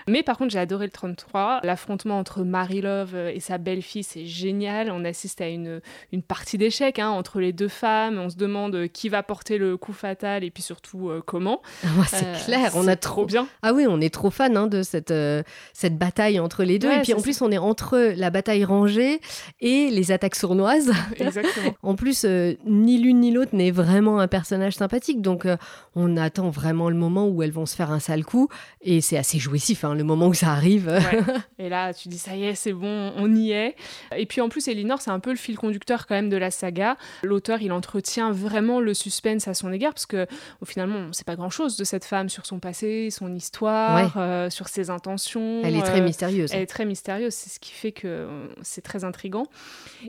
[0.09, 1.61] Mais par contre, j'ai adoré le 33.
[1.65, 4.91] L'affrontement entre Marie Love et sa belle-fille, c'est génial.
[4.91, 5.81] On assiste à une,
[6.13, 8.19] une partie d'échecs hein, entre les deux femmes.
[8.19, 11.63] On se demande qui va porter le coup fatal et puis surtout euh, comment.
[11.85, 13.47] Ouais, c'est Euh, clair, on a trop bien.
[13.63, 16.89] Ah oui, on est trop fan hein, de cette, euh, cette bataille entre les deux.
[16.89, 19.21] Ouais, et puis en plus, on est entre la bataille rangée
[19.61, 20.93] et les attaques sournoises.
[21.19, 21.75] Exactement.
[21.83, 25.57] en plus, euh, ni l'une ni l'autre n'est vraiment un personnage sympathique, donc euh,
[25.95, 28.49] on attend vraiment le moment où elles vont se faire un sale coup,
[28.81, 30.99] et c'est assez jouissif, hein, le moment où ça arrive.
[31.59, 33.75] Et là, tu dis ça y est, c'est bon, on y est.
[34.17, 36.51] Et puis en plus, Elinor, c'est un peu le fil conducteur quand même de la
[36.51, 36.97] saga.
[37.23, 40.27] L'auteur, il entretient vraiment le suspense à son égard, parce que
[40.65, 44.51] finalement, on ne sait pas grand-chose de cette femme sur son passé, son histoire, euh,
[44.51, 45.63] sur ses intentions.
[45.65, 46.51] Elle est très mystérieuse.
[46.53, 49.47] Elle est très mystérieuse, c'est ce qui fait que c'est très intrigant.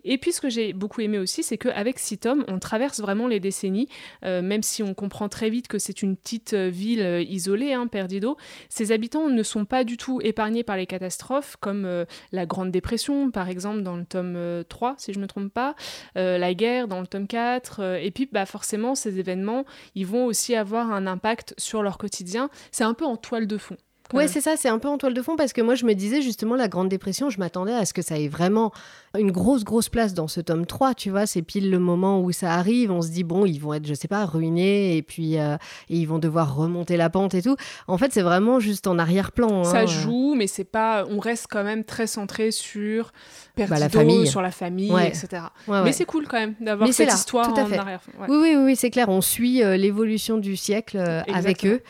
[0.04, 3.28] Et puis ce que j'ai beaucoup aimé aussi, c'est qu'avec six tomes, on traverse vraiment
[3.28, 3.88] les décennies,
[4.26, 7.74] euh, même si on comprend très vite que c'est une petite euh, ville euh, isolée,
[7.74, 8.38] hein, Perdido.
[8.70, 13.32] Ses habitants ne sont pas du tout épargnés par les catastrophes, comme la Grande Dépression,
[13.32, 15.76] par exemple, dans le tome 3, si je ne me trompe pas,
[16.16, 20.56] la guerre dans le tome 4, et puis bah, forcément, ces événements, ils vont aussi
[20.56, 22.50] avoir un impact sur leur quotidien.
[22.72, 23.78] C'est un peu en toile de fond.
[24.14, 25.94] Ouais, c'est ça, c'est un peu en toile de fond parce que moi je me
[25.94, 28.72] disais justement la Grande Dépression, je m'attendais à ce que ça ait vraiment
[29.18, 32.32] une grosse grosse place dans ce tome 3, tu vois, c'est pile le moment où
[32.32, 35.38] ça arrive, on se dit bon, ils vont être je sais pas ruinés et puis
[35.40, 35.58] euh,
[35.90, 37.56] ils vont devoir remonter la pente et tout.
[37.88, 39.64] En fait, c'est vraiment juste en arrière-plan.
[39.64, 39.86] Ça hein.
[39.86, 43.12] joue, mais c'est pas on reste quand même très centré sur
[43.58, 44.28] bah, la famille.
[44.28, 45.44] sur la famille, etc.
[45.68, 48.02] mais c'est cool quand même d'avoir cette histoire en arrière.
[48.28, 49.10] Oui, oui, oui, c'est clair.
[49.10, 51.82] On suit euh, l'évolution du siècle euh, avec eux.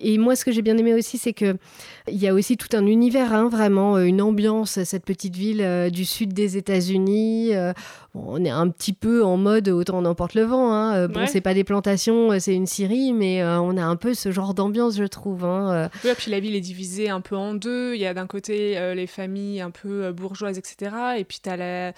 [0.00, 1.56] Et moi, ce que j'ai bien aimé aussi, c'est que
[2.10, 5.90] il y a aussi tout un univers, hein, vraiment, euh, une ambiance, cette petite ville
[5.92, 7.52] du sud des États-Unis.
[8.14, 10.72] on est un petit peu en mode autant on emporte le vent.
[10.72, 11.08] Hein.
[11.08, 14.54] Bon, c'est pas des plantations, c'est une Syrie, mais on a un peu ce genre
[14.54, 15.44] d'ambiance, je trouve.
[15.44, 15.90] Hein.
[16.04, 17.94] Oui, puis la ville est divisée un peu en deux.
[17.94, 21.92] Il y a d'un côté les familles un peu bourgeoises, etc et puis tu as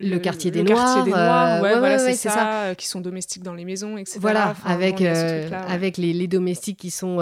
[0.00, 1.06] le, quartier des Noirs.
[1.06, 4.18] Euh, ouais, voilà, c'est ça, euh, qui sont domestiques dans les maisons, etc.
[4.20, 7.18] Voilà, avec, euh, avec les, domestiques qui sont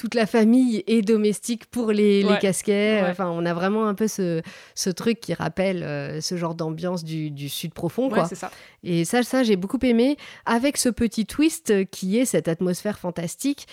[0.00, 3.04] toute la famille est domestique pour les, les casquets.
[3.06, 4.40] Enfin, on a vraiment un peu ce,
[4.74, 8.08] ce truc qui rappelle ce genre d'ambiance du, du, sud profond.
[8.08, 8.24] Quoi.
[8.24, 8.50] Ça.
[8.82, 13.66] Et ça, ça j'ai beaucoup aimé, avec ce petit twist qui est cette atmosphère fantastique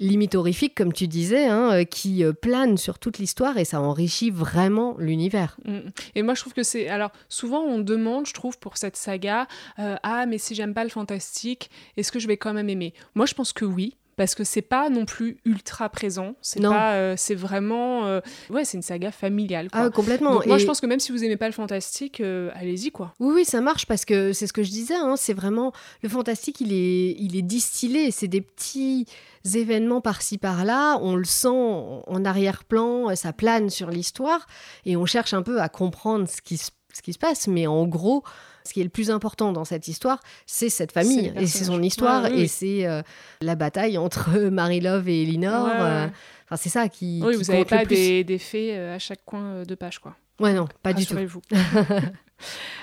[0.00, 3.80] limite horrifique, comme tu disais, hein, euh, qui euh, plane sur toute l'histoire et ça
[3.80, 5.56] enrichit vraiment l'univers.
[5.64, 5.78] Mm.
[6.14, 6.88] Et moi, je trouve que c'est.
[6.88, 9.46] Alors, souvent, on demande, je trouve, pour cette saga,
[9.78, 12.92] euh, ah, mais si j'aime pas le fantastique, est-ce que je vais quand même aimer?
[13.14, 16.34] Moi, je pense que oui parce que c'est pas non plus ultra présent.
[16.40, 19.70] C'est pas, euh, c'est vraiment, euh, ouais, c'est une saga familiale.
[19.70, 19.82] Quoi.
[19.82, 20.40] Ah, complètement.
[20.46, 23.14] moi, je pense que même si vous aimez pas le fantastique, euh, allez-y quoi.
[23.20, 24.94] Oui, oui, ça marche parce que c'est ce que je disais.
[24.94, 25.72] Hein, c'est vraiment
[26.02, 28.10] le fantastique, il est, il est distillé.
[28.10, 29.06] C'est des petits
[29.54, 30.98] événements par-ci par-là.
[31.02, 34.46] On le sent en arrière-plan, ça plane sur l'histoire
[34.84, 37.48] et on cherche un peu à comprendre ce qui, ce qui se passe.
[37.48, 38.24] Mais en gros
[38.66, 41.82] ce qui est le plus important dans cette histoire, c'est cette famille et c'est son
[41.82, 43.02] histoire et c'est euh,
[43.42, 45.68] la bataille entre Marie-Love et Elinor.
[45.68, 46.06] Euh,
[46.46, 47.22] enfin, c'est ça qui.
[47.22, 50.16] Oui, vous n'avez pas des, des, faits euh, à chaque coin de page, quoi.
[50.40, 51.16] Ouais, non, pas du tout.
[51.26, 51.42] vous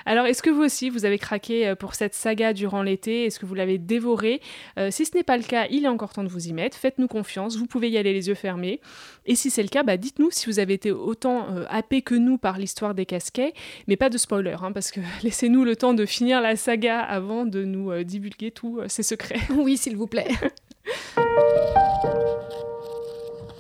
[0.06, 3.26] Alors, est-ce que vous aussi, vous avez craqué euh, pour cette saga durant l'été?
[3.26, 4.42] Est-ce que vous l'avez dévoré
[4.80, 6.78] euh, Si ce n'est pas le cas, il est encore temps de vous y mettre.
[6.78, 8.80] Faites-nous confiance, vous pouvez y aller les yeux fermés.
[9.26, 12.16] Et si c'est le cas, bah, dites-nous si vous avez été autant euh, happé que
[12.16, 13.54] nous par l'histoire des casquets,
[13.88, 17.46] mais pas de spoiler, hein, parce que laissez-nous le temps de finir la saga avant
[17.46, 19.40] de nous divulguer tous ces secrets.
[19.50, 20.30] Oui, s'il vous plaît.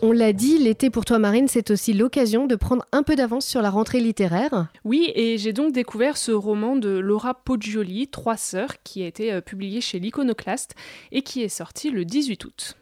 [0.04, 3.46] On l'a dit, l'été pour toi Marine, c'est aussi l'occasion de prendre un peu d'avance
[3.46, 4.68] sur la rentrée littéraire.
[4.84, 9.32] Oui, et j'ai donc découvert ce roman de Laura Poggioli, Trois sœurs, qui a été
[9.32, 10.74] euh, publié chez l'Iconoclaste
[11.12, 12.78] et qui est sorti le 18 août.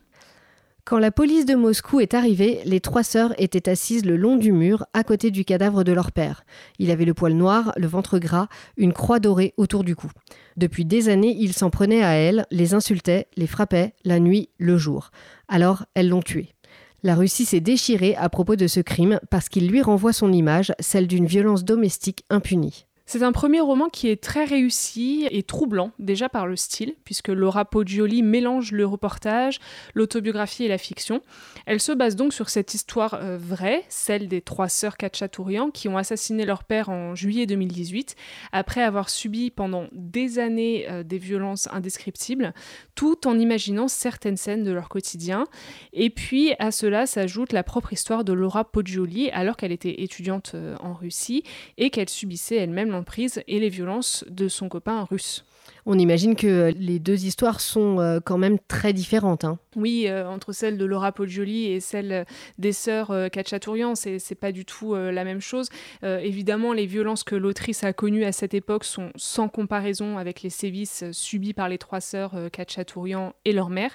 [0.86, 4.54] Quand la police de Moscou est arrivée, les trois sœurs étaient assises le long du
[4.54, 6.46] mur, à côté du cadavre de leur père.
[6.80, 10.10] Il avait le poil noir, le ventre gras, une croix dorée autour du cou.
[10.56, 14.78] Depuis des années, il s'en prenait à elles, les insultait, les frappait, la nuit, le
[14.78, 15.12] jour.
[15.50, 16.56] Alors, elles l'ont tué.
[17.02, 20.74] La Russie s'est déchirée à propos de ce crime parce qu'il lui renvoie son image,
[20.80, 22.88] celle d'une violence domestique impunie.
[23.12, 27.30] C'est un premier roman qui est très réussi et troublant, déjà par le style, puisque
[27.30, 29.60] Laura Poggioli mélange le reportage,
[29.96, 31.24] l'autobiographie et la fiction.
[31.66, 35.88] Elle se base donc sur cette histoire euh, vraie, celle des trois sœurs Kachatourian qui
[35.88, 38.16] ont assassiné leur père en juillet 2018,
[38.52, 42.54] après avoir subi pendant des années euh, des violences indescriptibles,
[42.94, 45.46] tout en imaginant certaines scènes de leur quotidien.
[45.94, 50.52] Et puis à cela s'ajoute la propre histoire de Laura Poggioli, alors qu'elle était étudiante
[50.54, 51.42] euh, en Russie
[51.80, 52.99] et qu'elle subissait elle-même
[53.48, 55.46] et les violences de son copain russe.
[55.86, 59.44] On imagine que les deux histoires sont euh, quand même très différentes.
[59.44, 59.58] Hein.
[59.76, 62.26] Oui, euh, entre celle de Laura Poggioli et celle
[62.58, 65.70] des sœurs euh, Cacciatourian, c'est, pas du tout la même chose.
[66.04, 70.50] évidemment, les violences que l'autrice a connues à cette époque sont sans comparaison avec les
[70.50, 73.92] sévices subis par les trois sœurs Cacciatourian et leur mère,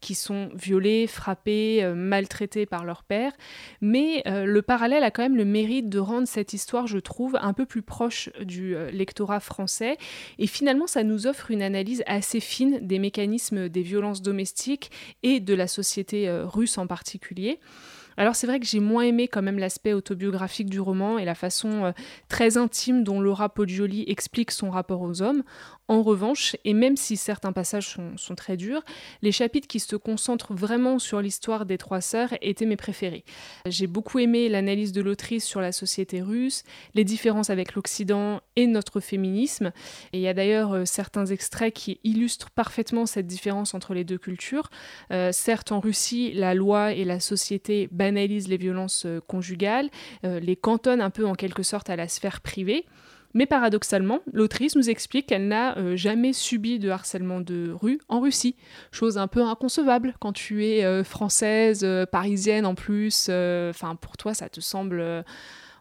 [0.00, 3.32] qui sont violées, frappées, maltraitées par leur père.
[3.80, 7.52] Mais le parallèle a quand même le mérite de rendre cette histoire, je trouve, un
[7.52, 9.96] peu plus proche du lectorat français.
[10.38, 14.90] Et finalement, ça nous offre une analyse assez fine des mécanismes des violences domestiques
[15.22, 17.58] et de la société euh, russe en particulier.
[18.16, 21.34] Alors c'est vrai que j'ai moins aimé quand même l'aspect autobiographique du roman et la
[21.34, 21.92] façon euh,
[22.28, 25.42] très intime dont Laura Poggioli explique son rapport aux hommes.
[25.88, 28.82] En revanche, et même si certains passages sont, très durs,
[29.22, 33.24] les chapitres qui se concentrent vraiment sur l'histoire des trois sœurs étaient mes préférés.
[33.66, 38.66] J'ai beaucoup aimé l'analyse de l'autrice sur la société russe, les différences avec l'Occident et
[38.66, 39.70] notre féminisme.
[40.12, 44.02] Et il y a d'ailleurs euh, certains extraits qui illustrent parfaitement cette différence entre les
[44.02, 44.70] deux cultures.
[45.12, 49.90] Euh, certes, en Russie, la loi et la société banalisent les violences euh, conjugales,
[50.24, 52.86] les cantonnent un peu en quelque sorte à la sphère privée.
[53.36, 58.20] Mais paradoxalement, l'autrice nous explique qu'elle n'a euh, jamais subi de harcèlement de rue en
[58.20, 58.56] Russie.
[58.92, 63.28] Chose un peu inconcevable quand tu es euh, française, euh, parisienne en plus.
[63.28, 65.04] Enfin, pour toi, ça te semble.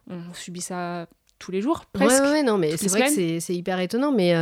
[0.09, 1.07] on subit ça
[1.45, 2.23] tous les jours, presque.
[2.23, 4.12] Ouais, ouais, non, mais c'est vrai que c'est hyper étonnant.
[4.12, 4.34] Mais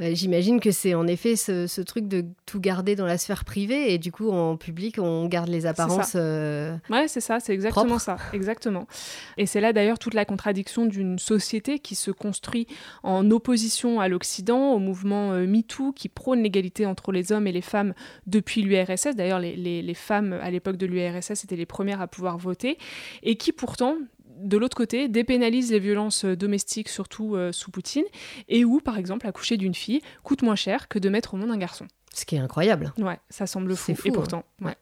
[0.00, 3.92] euh, j'imagine que c'est en effet ce, truc de tout garder dans la sphère privée
[3.92, 6.12] et du coup en public on garde les apparences.
[6.14, 8.86] Euh, ouais, c'est ça, c'est exactement ça, exactement.
[9.36, 12.66] Et c'est là d'ailleurs toute la contradiction d'une société qui se construit
[13.02, 17.52] en opposition à l'Occident, au mouvement euh, MeToo qui prône l'égalité entre les hommes et
[17.52, 17.92] les femmes
[18.26, 19.14] depuis l'URSS.
[19.14, 22.78] D'ailleurs, les, les femmes à l'époque de l'URSS étaient les premières à pouvoir voter
[23.22, 23.96] et qui pourtant
[24.42, 28.04] de l'autre côté, dépénalise les violences domestiques, surtout euh, sous Poutine,
[28.48, 31.50] et où, par exemple, accoucher d'une fille coûte moins cher que de mettre au monde
[31.50, 31.86] un garçon.
[32.14, 32.92] Ce qui est incroyable.
[32.98, 33.92] Ouais, ça semble fou.
[34.04, 34.66] et pourtant, hein.
[34.66, 34.76] ouais.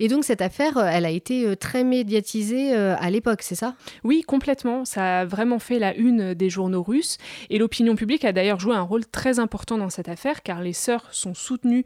[0.00, 3.54] Et donc cette affaire, euh, elle a été euh, très médiatisée euh, à l'époque, c'est
[3.54, 3.74] ça?
[4.04, 4.84] Oui, complètement.
[4.84, 7.18] Ça a vraiment fait la une des journaux russes.
[7.50, 10.72] Et l'opinion publique a d'ailleurs joué un rôle très important dans cette affaire, car les
[10.72, 11.84] sœurs sont soutenues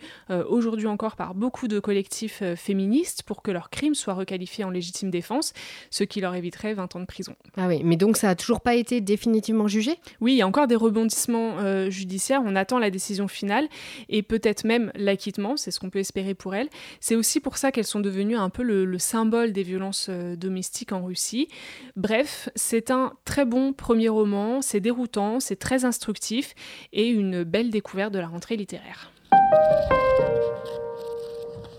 [0.49, 5.11] aujourd'hui encore par beaucoup de collectifs féministes pour que leur crime soit requalifié en légitime
[5.11, 5.53] défense,
[5.91, 7.35] ce qui leur éviterait 20 ans de prison.
[7.57, 9.99] Ah oui, mais donc ça n'a toujours pas été définitivement jugé?
[10.21, 12.43] Oui, il y a encore des rebondissements judiciaires.
[12.45, 13.69] On attend la décision finale
[14.09, 16.69] et peut-être même l'acquittement, c'est ce qu'on peut espérer pour elles.
[17.01, 20.93] C'est aussi pour ça qu'elles sont devenues un peu le, symbole des violences euh, domestiques
[20.93, 21.49] en Russie.
[21.97, 26.55] Bref, c'est un très bon premier roman, c'est déroutant, c'est très instructif
[26.93, 29.11] et une belle découverte de la rentrée littéraire.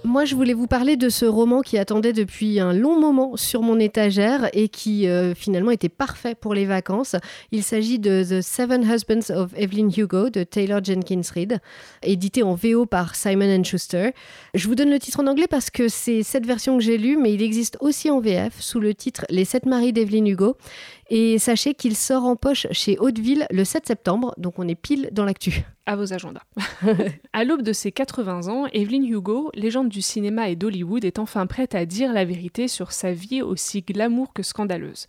[0.04, 3.62] Moi, je voulais vous parler de ce roman qui attendait depuis un long moment sur
[3.62, 7.16] mon étagère et qui euh, finalement était parfait pour les vacances.
[7.52, 11.60] Il s'agit de The Seven Husbands of Evelyn Hugo de Taylor Jenkins Reid,
[12.02, 14.12] édité en VO par Simon Schuster.
[14.56, 17.16] Je vous donne le titre en anglais parce que c'est cette version que j'ai lue,
[17.16, 20.58] mais il existe aussi en VF sous le titre Les Sept maris d'Evelyn Hugo.
[21.14, 25.10] Et sachez qu'il sort en poche chez Hauteville le 7 septembre, donc on est pile
[25.12, 26.44] dans l'actu à vos agendas.
[27.34, 31.48] à l'aube de ses 80 ans, Evelyn Hugo, légende du cinéma et d'Hollywood, est enfin
[31.48, 35.08] prête à dire la vérité sur sa vie aussi glamour que scandaleuse.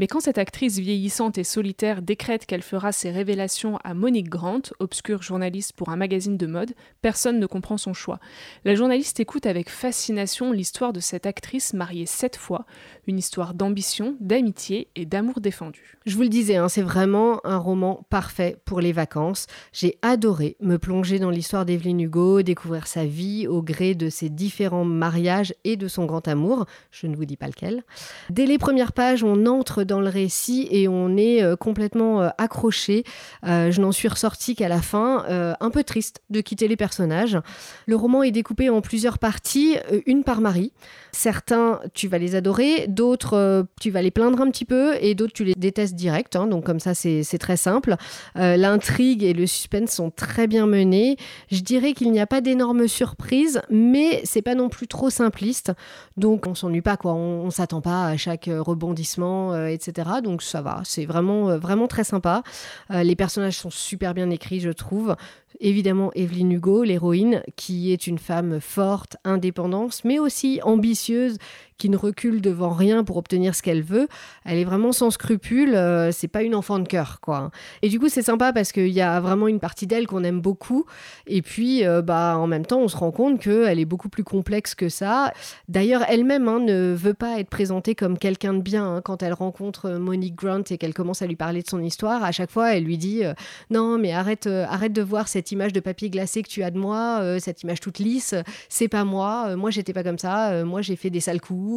[0.00, 4.62] Mais quand cette actrice vieillissante et solitaire décrète qu'elle fera ses révélations à Monique Grant,
[4.78, 8.18] obscure journaliste pour un magazine de mode, personne ne comprend son choix.
[8.64, 12.64] La journaliste écoute avec fascination l'histoire de cette actrice mariée sept fois,
[13.06, 15.98] une histoire d'ambition, d'amitié et d'amour défendu.
[16.06, 19.48] Je vous le disais, hein, c'est vraiment un roman parfait pour les vacances.
[19.74, 24.30] J'ai adoré me plonger dans l'histoire d'Evelyn Hugo, découvrir sa vie au gré de ses
[24.30, 26.64] différents mariages et de son grand amour.
[26.90, 27.84] Je ne vous dis pas lequel.
[28.30, 32.28] Dès les premières pages, on entre dans le récit et on est euh, complètement euh,
[32.38, 33.04] accroché.
[33.46, 35.24] Euh, je n'en suis ressortie qu'à la fin,
[35.60, 37.38] un peu triste de quitter les personnages.
[37.86, 39.76] Le roman est découpé en plusieurs parties,
[40.06, 40.72] une par mari.
[41.12, 45.32] Certains, tu vas les adorer, d'autres, tu vas les plaindre un petit peu et d'autres,
[45.32, 46.36] tu les détestes direct.
[46.36, 46.46] Hein.
[46.46, 47.96] donc comme ça, c'est très simple.
[48.34, 51.16] L'intrigue et le suspense sont très bien menés.
[51.50, 55.72] Je dirais qu'il n'y a pas d'énormes surprises, mais c'est pas non plus trop simpliste.
[56.16, 57.12] Donc on s'ennuie pas, quoi.
[57.12, 59.79] On, on s'attend pas à chaque rebondissement, etc.
[60.22, 62.42] Donc ça va, c'est vraiment, vraiment très sympa.
[62.90, 65.16] les personnages sont super bien écrits, je trouve.
[65.58, 71.38] Évidemment, Evelyne Hugo, l'héroïne, qui est une femme forte, indépendante, mais aussi ambitieuse,
[71.80, 74.06] qui ne recule devant rien pour obtenir ce qu'elle veut.
[74.44, 75.74] Elle est vraiment sans scrupule.
[75.74, 77.50] Euh, c'est pas une enfant de cœur, quoi.
[77.80, 80.40] Et du coup, c'est sympa parce qu'il y a vraiment une partie d'elle qu'on aime
[80.40, 80.84] beaucoup.
[81.26, 84.24] Et puis, euh, bah, en même temps, on se rend compte qu'elle est beaucoup plus
[84.24, 85.32] complexe que ça.
[85.68, 88.96] D'ailleurs, elle-même hein, ne veut pas être présentée comme quelqu'un de bien.
[88.96, 89.00] Hein.
[89.02, 92.30] Quand elle rencontre Monique Grant et qu'elle commence à lui parler de son histoire, à
[92.30, 93.22] chaque fois, elle lui dit
[93.70, 96.78] Non, mais arrête, arrête de voir cette image de papier glacé que tu as de
[96.78, 98.34] moi, cette image toute lisse.
[98.68, 99.56] C'est pas moi.
[99.56, 100.62] moi, j'étais pas comme ça.
[100.64, 101.69] moi, j'ai fait des sales coups.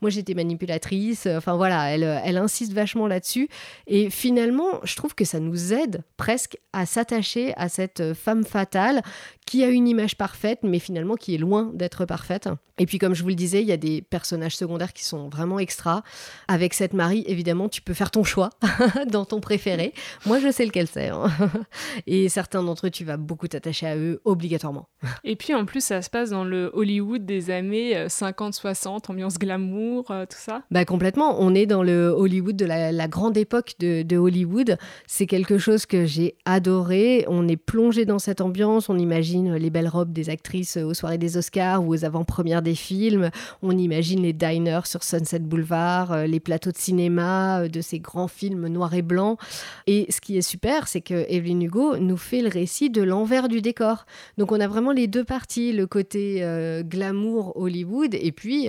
[0.00, 1.26] Moi, j'étais manipulatrice.
[1.26, 3.48] Enfin, voilà, elle, elle insiste vachement là-dessus.
[3.86, 9.02] Et finalement, je trouve que ça nous aide presque à s'attacher à cette femme fatale
[9.46, 12.48] qui a une image parfaite, mais finalement qui est loin d'être parfaite.
[12.78, 15.28] Et puis, comme je vous le disais, il y a des personnages secondaires qui sont
[15.28, 16.02] vraiment extra.
[16.48, 18.50] Avec cette Marie, évidemment, tu peux faire ton choix
[19.06, 19.94] dans ton préféré.
[20.26, 21.08] Moi, je sais lequel c'est.
[21.08, 21.26] Hein.
[22.08, 24.88] Et certains d'entre eux, tu vas beaucoup t'attacher à eux, obligatoirement.
[25.22, 29.38] Et puis, en plus, ça se passe dans le Hollywood des années 50-60, euh, ambiance
[29.38, 30.62] glamour, euh, tout ça?
[30.72, 31.36] Bah, complètement.
[31.38, 34.76] On est dans le Hollywood de la, grande époque de, Hollywood.
[35.06, 37.24] C'est quelque chose que j'ai adoré.
[37.28, 38.88] On est plongé dans cette ambiance.
[38.88, 42.74] On imagine les belles robes des actrices aux soirées des Oscars ou aux avant-premières des
[42.74, 43.30] films.
[43.62, 48.00] On imagine les diners sur Sunset Boulevard, euh, les plateaux de cinéma euh, de ces
[48.00, 49.38] grands films noirs et blancs.
[49.86, 53.46] Et ce qui est super, c'est que Evelyn Hugo nous fait le récit de l'envers
[53.46, 54.06] du décor.
[54.38, 56.44] Donc on a vraiment les deux parties, le côté
[56.84, 58.68] glamour Hollywood et puis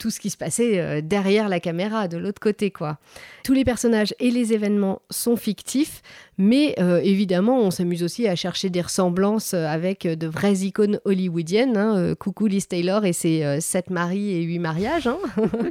[0.00, 2.98] tout ce qui se passait euh, derrière la caméra, de l'autre côté, quoi.
[3.44, 6.02] Tous les personnages et les événements sont fictifs,
[6.38, 11.00] mais euh, évidemment, on s'amuse aussi à chercher des ressemblances euh, avec de vraies icônes
[11.04, 11.76] hollywoodiennes.
[11.76, 15.06] Hein, coucou Liz Taylor et ses sept maris et huit mariages.
[15.06, 15.18] Hein.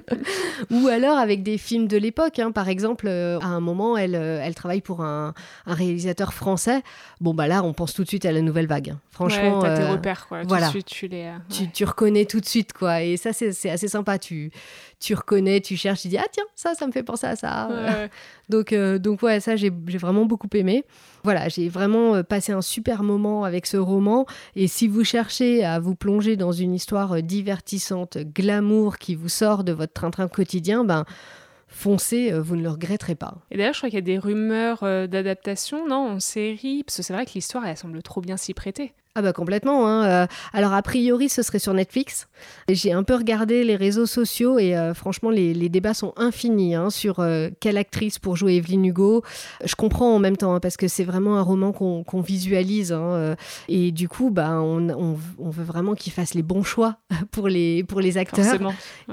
[0.72, 2.38] Ou alors avec des films de l'époque.
[2.38, 2.52] Hein.
[2.52, 5.34] Par exemple, à un moment, elle, elle travaille pour un,
[5.66, 6.84] réalisateur français.
[7.20, 8.96] Bon, bah là, on pense tout de suite à la nouvelle vague.
[9.10, 9.62] Franchement.
[9.62, 10.46] Ouais, tes repères, quoi.
[10.46, 11.32] Tout de suite, tu les.
[11.50, 13.02] Tu, tu reconnais tout de suite, quoi.
[13.02, 14.52] Et ça, c'est assez sympa tu,
[15.00, 17.70] tu reconnais, tu cherches, tu dis ah tiens, ça, ça me fait penser à ça.
[18.50, 20.84] donc, euh, donc ouais, ça, j'ai vraiment beaucoup aimé.
[21.24, 24.26] Voilà, j'ai vraiment euh, passé un super moment avec ce roman.
[24.56, 29.30] Et si vous cherchez à vous plonger dans une histoire euh, divertissante, glamour, qui vous
[29.30, 31.06] sort de votre train-train quotidien, ben
[31.68, 33.36] foncez, vous ne le regretterez pas.
[33.52, 37.04] Et d'ailleurs, je crois qu'il y a des rumeurs d'adaptation, non, en série, parce que
[37.04, 38.94] c'est vrai que l'histoire, elle semble trop bien s'y prêter.
[39.16, 39.88] Ah bah complètement.
[39.88, 40.06] Hein.
[40.06, 42.28] Euh, alors a priori ce serait sur Netflix.
[42.70, 46.92] J'ai un peu regardé les réseaux sociaux et euh, franchement les, débats sont infinis hein,
[46.92, 49.24] sur euh, quelle actrice pour jouer Evelyne Hugo.
[49.66, 52.96] Je comprends en même temps hein, parce que c'est vraiment un roman qu'on visualise
[53.68, 56.98] et du coup bah, on, veut vraiment qu'il fasse les bons choix
[57.32, 58.60] pour les, pour les acteurs.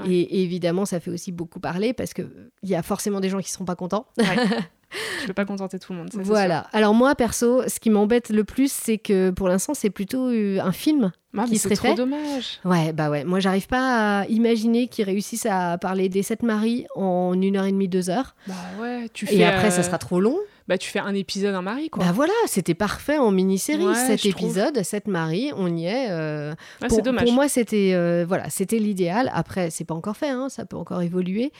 [0.07, 2.29] Et, évidemment ça fait aussi beaucoup parler parce qu'il
[2.63, 4.05] y a forcément des gens qui ne seront pas contents.
[5.21, 6.09] Je peux pas contenter tout le monde.
[6.13, 6.67] voilà.
[6.73, 10.59] Alors moi, perso, ce qui m'embête le plus, c'est que pour l'instant, c'est plutôt euh,
[10.61, 12.59] un film ah, qui serait trop dommage.
[12.65, 13.23] Ouais, bah ouais.
[13.23, 17.65] Moi, j'arrive pas à imaginer qu'ils réussissent à parler des sept maris en une heure
[17.65, 18.35] et demie, deux heures.
[18.47, 19.09] Bah ouais.
[19.13, 20.37] Tu fais, et après, ça euh, sera trop long.
[20.67, 22.03] Bah, tu fais un épisode, un mari, quoi.
[22.03, 23.95] Bah voilà, c'était parfait en mini-série.
[23.95, 26.11] Sept épisodes, sept maris, on y est.
[26.11, 26.53] Euh...
[26.89, 27.23] c'est dommage.
[27.23, 29.31] Pour moi, c'était euh, voilà, c'était l'idéal.
[29.33, 31.53] Après, c'est pas encore fait, hein, ça peut encore évoluer.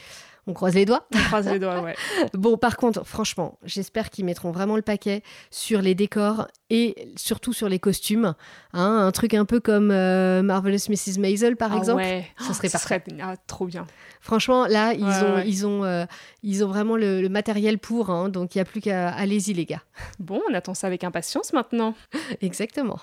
[0.48, 1.06] On croise les doigts.
[1.14, 1.94] On croise les doigts, ouais.
[2.32, 7.52] bon, par contre, franchement, j'espère qu'ils mettront vraiment le paquet sur les décors et surtout
[7.52, 8.34] sur les costumes.
[8.72, 11.18] Hein, un truc un peu comme euh, Marvelous Mrs.
[11.18, 12.02] Maisel, par ah exemple.
[12.02, 12.26] Ouais.
[12.38, 13.02] Ça serait parfait.
[13.20, 13.86] ah, trop bien.
[14.22, 16.06] Franchement, là, ils, ont, Ils, ont, euh,
[16.42, 18.08] ils ont vraiment le, matériel pour.
[18.08, 19.10] Hein, donc, il n'y a plus qu'à.
[19.10, 19.82] Allez-y, les gars.
[20.18, 21.94] Bon, on attend ça avec impatience maintenant.
[22.40, 23.00] Exactement.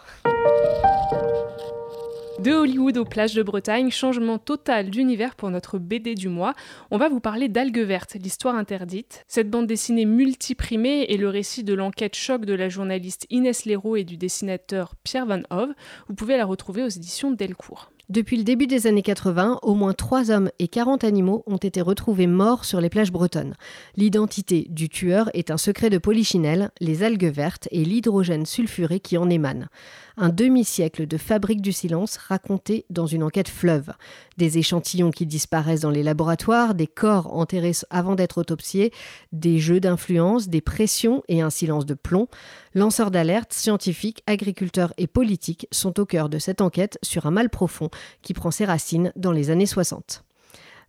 [2.39, 6.53] De Hollywood aux plages de Bretagne, changement total d'univers pour notre BD du mois.
[6.91, 9.23] On va vous parler d'Algues vertes, l'histoire interdite.
[9.27, 13.95] Cette bande dessinée multiprimée est le récit de l'enquête choc de la journaliste Inès Leroux
[13.95, 15.73] et du dessinateur Pierre Van Hove.
[16.09, 17.89] Vous pouvez la retrouver aux éditions Delcourt.
[18.09, 21.81] Depuis le début des années 80, au moins 3 hommes et 40 animaux ont été
[21.81, 23.55] retrouvés morts sur les plages bretonnes.
[23.95, 29.17] L'identité du tueur est un secret de polychinelle, les algues vertes et l'hydrogène sulfuré qui
[29.17, 29.69] en émane
[30.17, 33.91] un demi-siècle de fabrique du silence raconté dans une enquête fleuve.
[34.37, 38.91] Des échantillons qui disparaissent dans les laboratoires, des corps enterrés avant d'être autopsiés,
[39.31, 42.27] des jeux d'influence, des pressions et un silence de plomb.
[42.73, 47.49] Lanceurs d'alerte, scientifiques, agriculteurs et politiques sont au cœur de cette enquête sur un mal
[47.49, 47.89] profond
[48.21, 50.23] qui prend ses racines dans les années 60.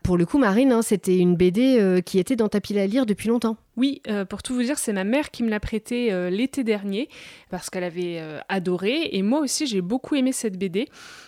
[0.06, 2.86] Pour le coup, Marine, hein, c'était une BD euh, qui était dans ta pile à
[2.86, 3.56] lire depuis longtemps.
[3.76, 6.62] Oui, euh, pour tout vous dire, c'est ma mère qui me l'a prêtée euh, l'été
[6.62, 7.08] dernier
[7.50, 10.86] parce qu'elle avait adoré et moi aussi j'ai beaucoup aimé cette BD.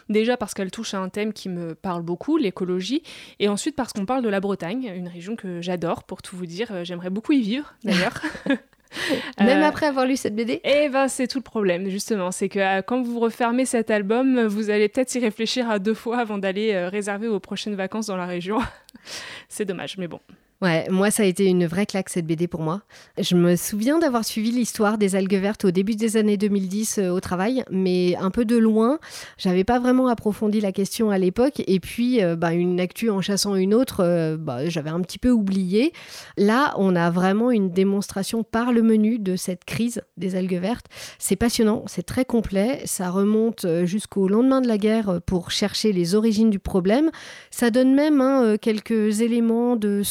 [0.08, 3.02] Déjà parce qu'elle touche à un thème qui me parle beaucoup, l'écologie,
[3.40, 6.46] et ensuite parce qu'on parle de la Bretagne, une région que j'adore pour tout vous
[6.46, 6.84] dire.
[6.84, 8.22] J'aimerais beaucoup y vivre d'ailleurs.
[9.40, 12.30] Même après avoir lu cette BD Eh ben, c'est tout le problème, justement.
[12.30, 16.18] C'est que quand vous refermez cet album, vous allez peut-être y réfléchir à deux fois
[16.18, 18.58] avant d'aller réserver vos prochaines vacances dans la région.
[19.48, 20.20] c'est dommage, mais bon.
[20.60, 22.82] Ouais, moi ça a été une vraie claque cette BD pour moi.
[23.16, 27.10] Je me souviens d'avoir suivi l'histoire des algues vertes au début des années 2010 euh,
[27.10, 28.98] au travail, mais un peu de loin.
[29.36, 33.20] J'avais pas vraiment approfondi la question à l'époque, et puis euh, bah, une actu en
[33.20, 35.92] chassant une autre, euh, bah, j'avais un petit peu oublié.
[36.36, 40.86] Là, on a vraiment une démonstration par le menu de cette crise des algues vertes.
[41.20, 46.16] C'est passionnant, c'est très complet, ça remonte jusqu'au lendemain de la guerre pour chercher les
[46.16, 47.12] origines du problème.
[47.52, 50.02] Ça donne même hein, quelques éléments de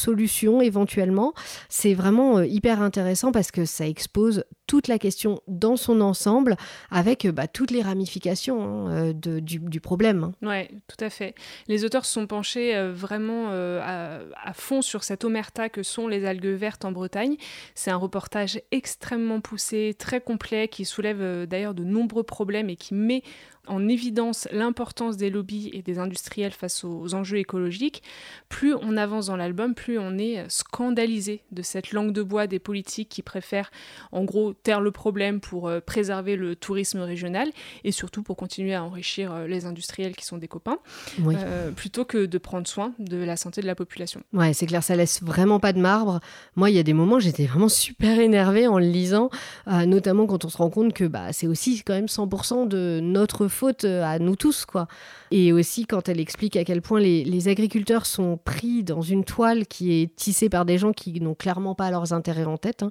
[0.62, 1.32] éventuellement.
[1.68, 6.56] C'est vraiment euh, hyper intéressant parce que ça expose toute la question dans son ensemble
[6.90, 10.24] avec euh, bah, toutes les ramifications hein, euh, du, problème.
[10.24, 10.32] Hein.
[10.42, 11.34] Oui, tout à fait.
[11.68, 16.46] Les auteurs se sont penchés vraiment à, fond sur cette omerta que sont les algues
[16.46, 17.36] vertes en Bretagne.
[17.74, 22.94] C'est un reportage extrêmement poussé, très complet, qui soulève d'ailleurs de nombreux problèmes et qui
[22.94, 23.22] met
[23.68, 28.02] en évidence l'importance des lobbies et des industriels face aux enjeux écologiques,
[28.48, 32.58] plus on avance dans l'album, plus on est scandalisé de cette langue de bois des
[32.58, 33.70] politiques qui préfèrent
[34.12, 37.48] en gros taire le problème pour euh, préserver le tourisme régional
[37.84, 40.78] et surtout pour continuer à enrichir euh, les industriels qui sont des copains,
[41.20, 44.22] euh, plutôt que de prendre soin de la santé de la population.
[44.32, 46.20] Ouais, c'est clair, ça laisse vraiment pas de marbre.
[46.56, 49.30] Moi, il y a des moments, j'étais vraiment super énervée en le lisant,
[49.66, 53.48] notamment quand on se rend compte que bah, c'est aussi quand même 100% de notre
[53.58, 54.86] faute euh, à nous tous, quoi.
[55.30, 59.66] Et aussi quand elle explique à quel point les, agriculteurs sont pris dans une toile
[59.66, 62.90] qui est tissée par des gens qui n'ont clairement pas leurs intérêts en tête, hein,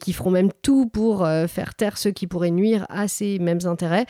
[0.00, 3.60] qui feront même tout pour euh, faire taire ceux qui pourraient nuire à ces mêmes
[3.64, 4.06] intérêts.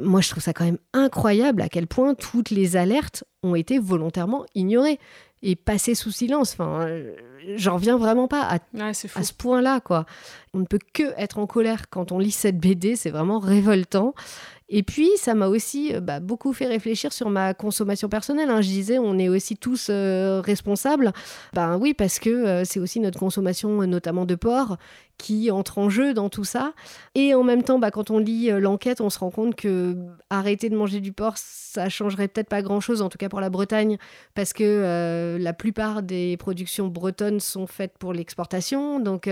[0.00, 3.78] Moi, je trouve ça quand même incroyable à quel point toutes les alertes ont été
[3.78, 4.98] volontairement ignorées
[5.42, 6.52] et passées sous silence.
[6.52, 7.14] Enfin, euh,
[7.56, 10.06] j'en reviens vraiment pas à, à ce point-là, quoi.
[10.54, 14.14] On ne peut que être en colère quand on lit cette BD, c'est vraiment révoltant.
[14.74, 18.48] Et puis, ça m'a aussi euh, bah, beaucoup fait réfléchir sur ma consommation personnelle.
[18.48, 18.62] Hein.
[18.62, 21.12] Je disais, on est aussi tous euh, responsables.
[21.52, 24.78] Ben oui, parce que euh, c'est aussi notre consommation, notamment de porc,
[25.18, 26.72] qui entre en jeu dans tout ça.
[27.14, 29.94] Et en même temps, bah, quand on lit l'enquête, on se rend compte que
[30.30, 33.50] arrêter de manger du porc, ça changerait peut-être pas grand-chose, en tout cas pour la
[33.50, 33.98] Bretagne,
[34.34, 39.00] parce que la plupart des productions bretonnes sont faites pour l'exportation.
[39.00, 39.28] Donc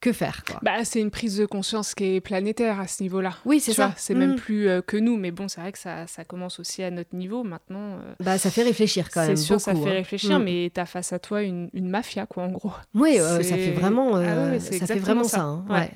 [0.00, 3.34] que faire Bah, c'est une prise de conscience qui est planétaire à ce niveau-là.
[3.44, 3.92] Oui, c'est ça.
[3.96, 4.36] C'est même mm.
[4.36, 7.16] plus euh, que nous, mais bon, c'est vrai que ça, ça, commence aussi à notre
[7.16, 7.96] niveau maintenant.
[7.96, 8.14] Euh.
[8.20, 9.36] Bah, ça fait réfléchir quand même.
[9.36, 9.92] C'est sûr, ça fait hein.
[9.92, 10.44] réfléchir, mm.
[10.44, 12.72] mais tu as face à toi une, une, mafia, quoi, en gros.
[12.94, 15.42] Oui, euh, ça fait vraiment, ah ça fait vraiment ça.
[15.42, 15.64] Hein.
[15.68, 15.90] Ouais.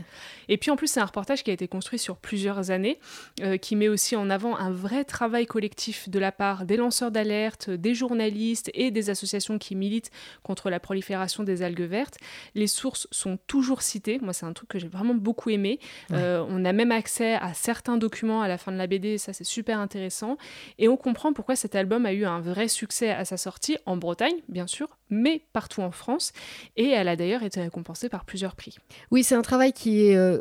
[0.49, 2.99] Et puis en plus, c'est un reportage qui a été construit sur plusieurs années,
[3.41, 7.11] euh, qui met aussi en avant un vrai travail collectif de la part des lanceurs
[7.11, 10.11] d'alerte, des journalistes et des associations qui militent
[10.43, 12.19] contre la prolifération des algues vertes.
[12.55, 14.19] Les sources sont toujours citées.
[14.21, 15.79] Moi, c'est un truc que j'ai vraiment beaucoup aimé.
[16.13, 19.33] Euh, on a même accès à certains documents à la fin de la BD, ça
[19.33, 20.37] c'est super intéressant.
[20.79, 23.97] Et on comprend pourquoi cet album a eu un vrai succès à sa sortie, en
[23.97, 26.33] Bretagne, bien sûr, mais partout en France.
[26.77, 28.77] Et elle a d'ailleurs été récompensée par plusieurs prix.
[29.11, 30.41] Oui, c'est un travail qui est euh,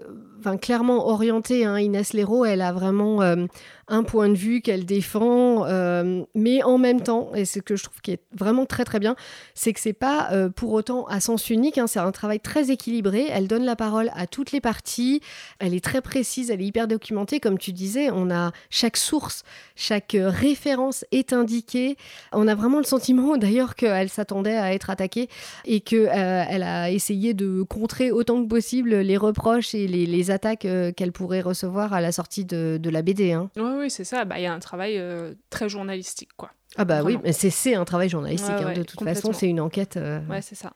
[0.59, 1.65] clairement orienté.
[1.65, 1.79] Hein.
[1.79, 3.45] Inès Léraud, elle a vraiment euh,
[3.87, 7.75] un point de vue qu'elle défend, euh, mais en même temps, et c'est ce que
[7.75, 9.15] je trouve qui est vraiment très très bien,
[9.53, 11.77] c'est que c'est pas pour autant à sens unique.
[11.77, 11.87] Hein.
[11.87, 13.27] c'est un travail très équilibré.
[13.29, 15.21] Elle donne la parole à toutes les parties.
[15.59, 17.39] Elle est très précise, elle est hyper documentée.
[17.39, 19.43] Comme tu disais, on a chaque source,
[19.75, 21.97] chaque référence est indiquée.
[22.31, 25.29] On a vraiment le sentiment d'ailleurs qu'elle s'attendait à être attaquée
[25.65, 30.65] et euh, elle a essayé de contrer autant que possible les reproches et les, attaques
[30.65, 33.33] euh, qu'elle pourrait recevoir à la sortie de, la BD.
[33.33, 33.49] Hein.
[33.57, 34.25] Oui, oui, c'est ça.
[34.25, 36.51] Bah, il y a un travail euh, très journalistique, quoi.
[36.77, 38.49] Ah bah oui, mais c'est un travail journalistique.
[38.49, 39.99] Hein, de toute façon, c'est une enquête.
[40.29, 40.71] Ouais, c'est ça.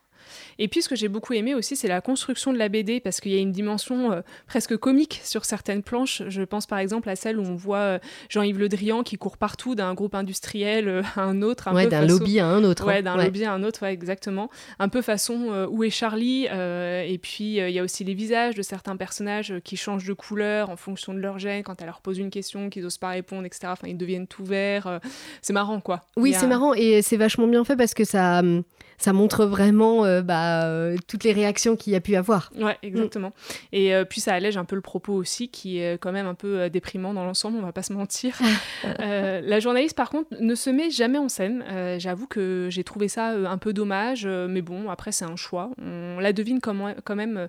[0.59, 3.19] Et puis ce que j'ai beaucoup aimé aussi, c'est la construction de la BD, parce
[3.19, 6.23] qu'il y a une dimension euh, presque comique sur certaines planches.
[6.28, 7.99] Je pense par exemple à celle où on voit euh,
[8.30, 11.67] Jean-Yves Le Drian qui court partout d'un groupe industriel euh, à un autre.
[11.67, 12.86] Un ouais, d'un lobby à un autre.
[12.86, 14.49] Ouais, d'un lobby à un autre, ouais, exactement.
[14.80, 18.61] Un peu façon Où est Charlie Et puis il y a aussi les visages de
[18.61, 22.17] certains personnages qui changent de couleur en fonction de leur gène, quand elle leur pose
[22.17, 23.67] une question, qu'ils n'osent pas répondre, etc.
[23.67, 24.99] Enfin, ils deviennent tout verts.
[25.41, 26.01] c'est marrant, quoi.
[26.17, 28.63] Oui, c'est marrant et c'est vachement bien fait parce que ça, hum,
[28.97, 32.51] ça montre vraiment bah, euh, toutes les réactions qu'il y a pu avoir.
[32.57, 33.33] Ouais, exactement.
[33.71, 36.33] Et euh, puis ça allège un peu le propos aussi, qui est quand même un
[36.33, 38.37] peu euh, déprimant dans l'ensemble, on va pas se mentir.
[38.99, 41.63] la journaliste, par contre, ne se met jamais en scène.
[41.97, 45.71] J'avoue que j'ai trouvé ça un peu dommage, mais bon, après c'est un choix.
[45.77, 47.47] On la devine quand même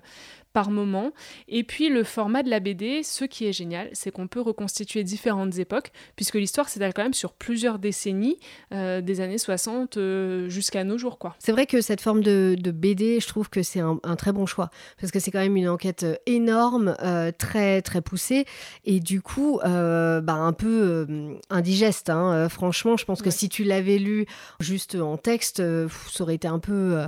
[0.57, 1.11] par moment.
[1.47, 5.03] Et puis le format de la BD, ce qui est génial, c'est qu'on peut reconstituer
[5.03, 8.39] différentes époques, puisque l'histoire s'étale quand même sur plusieurs décennies,
[8.73, 11.19] euh, des années 60 euh, jusqu'à nos jours.
[11.19, 11.35] quoi.
[11.37, 14.71] C'est vrai que cette forme de, BD, je trouve que c'est un, très bon choix,
[14.99, 16.95] parce que c'est quand même une enquête euh, énorme,
[17.37, 18.45] très très poussée,
[18.83, 22.09] et du coup, bah, un peu indigeste.
[22.09, 22.49] Hein.
[22.49, 24.25] franchement, je pense que si tu l'avais lu
[24.59, 27.07] juste en texte, ça aurait été un peu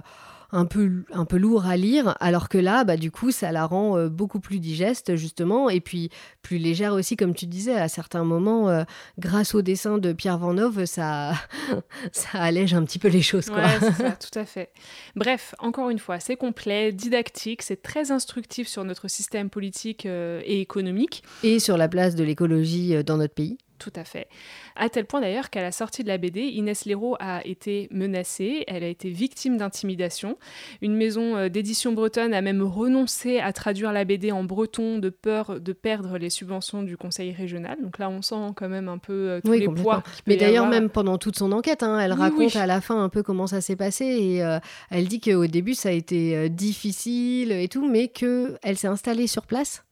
[0.52, 3.66] un peu, un peu lourd à lire, alors que là, bah, du coup, ça la
[3.66, 6.10] rend euh, beaucoup plus digeste, justement, et puis
[6.42, 8.84] plus légère aussi, comme tu disais, à certains moments, euh,
[9.20, 11.34] grâce au dessin de Pierre Vanov, ça,
[12.12, 13.50] ça allège un petit peu les choses.
[13.50, 13.60] Quoi.
[13.60, 14.72] Ouais, ça, tout à fait.
[15.16, 20.42] Bref, encore une fois, c'est complet, didactique, c'est très instructif sur notre système politique euh,
[20.46, 21.24] et économique.
[21.44, 23.58] Et sur la place de l'écologie dans notre pays.
[23.80, 24.28] Tout à fait.
[24.76, 28.66] À tel point d'ailleurs qu'à la sortie de la BD, Inès Léraud a été menacée,
[28.68, 30.38] elle a été victime d'intimidation.
[30.82, 35.10] Une maison euh, d'édition bretonne a même renoncé à traduire la BD en breton de
[35.10, 37.78] peur de perdre les subventions du conseil régional.
[37.82, 40.04] Donc là, on sent quand même un peu euh, tous les poids.
[40.28, 43.24] Mais d'ailleurs, même pendant toute son enquête, hein, elle raconte à la fin un peu
[43.24, 44.60] comment ça s'est passé et euh,
[44.92, 49.46] elle dit qu'au début, ça a été difficile et tout, mais qu'elle s'est installée sur
[49.46, 49.84] place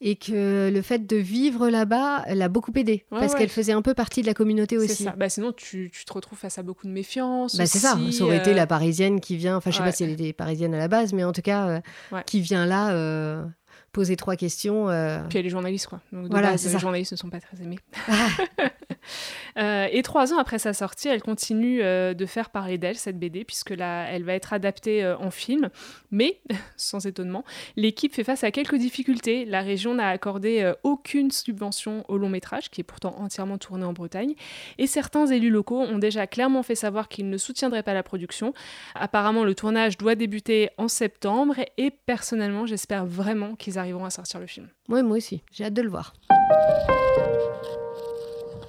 [0.00, 3.04] et que le fait de vivre là-bas l'a beaucoup aidé.
[3.10, 5.04] parce qu'elle faisait un peu partie de la communauté aussi.
[5.04, 5.14] Ça.
[5.16, 7.56] Bah, sinon, tu, tu, te retrouves face à beaucoup de méfiance.
[7.56, 7.98] Bah, c'est ça.
[8.10, 9.56] Ça aurait été euh, la parisienne qui vient.
[9.56, 11.68] Enfin, je sais pas si elle était parisienne à la base, mais en tout cas,
[12.12, 13.48] euh, qui vient là.
[13.88, 14.86] Euh, poser trois questions.
[15.28, 16.00] Puis elle est journaliste, quoi.
[16.12, 17.78] Donc, voilà, les journalistes ne sont pas très aimés.
[19.56, 23.18] Euh, et trois ans après sa sortie, elle continue euh, de faire parler d'elle, cette
[23.18, 25.70] BD, puisque là, elle va être adaptée euh, en film.
[26.10, 26.40] Mais,
[26.76, 27.44] sans étonnement,
[27.76, 29.44] l'équipe fait face à quelques difficultés.
[29.44, 33.92] La région n'a accordé aucune subvention au long métrage, qui est pourtant entièrement tourné en
[33.92, 34.34] Bretagne.
[34.78, 38.52] Et certains élus locaux ont déjà clairement fait savoir qu'ils ne soutiendraient pas la production.
[38.94, 41.56] Apparemment, le tournage doit débuter en septembre.
[41.76, 44.68] Et personnellement, j'espère vraiment qu'ils arriveront à sortir le film.
[44.88, 45.42] Oui, moi aussi.
[45.52, 46.14] J'ai hâte de le voir.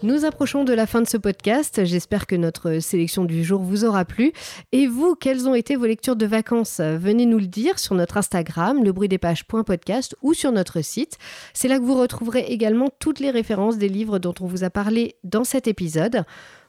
[0.01, 1.83] Nous approchons de la fin de ce podcast.
[1.83, 4.31] J'espère que notre sélection du jour vous aura plu.
[4.71, 6.79] Et vous, quelles ont été vos lectures de vacances?
[6.79, 11.17] Venez nous le dire sur notre Instagram, lebruitdespages.podcast ou sur notre site.
[11.53, 14.69] C'est là que vous retrouverez également toutes les références des livres dont on vous a
[14.69, 16.23] parlé dans cet épisode.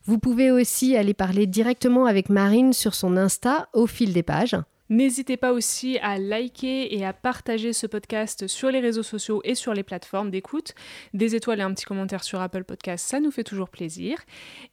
[0.07, 4.57] Vous pouvez aussi aller parler directement avec Marine sur son Insta au fil des pages.
[4.91, 9.55] N'hésitez pas aussi à liker et à partager ce podcast sur les réseaux sociaux et
[9.55, 10.75] sur les plateformes d'écoute.
[11.15, 14.19] Des étoiles et un petit commentaire sur Apple Podcast, ça nous fait toujours plaisir.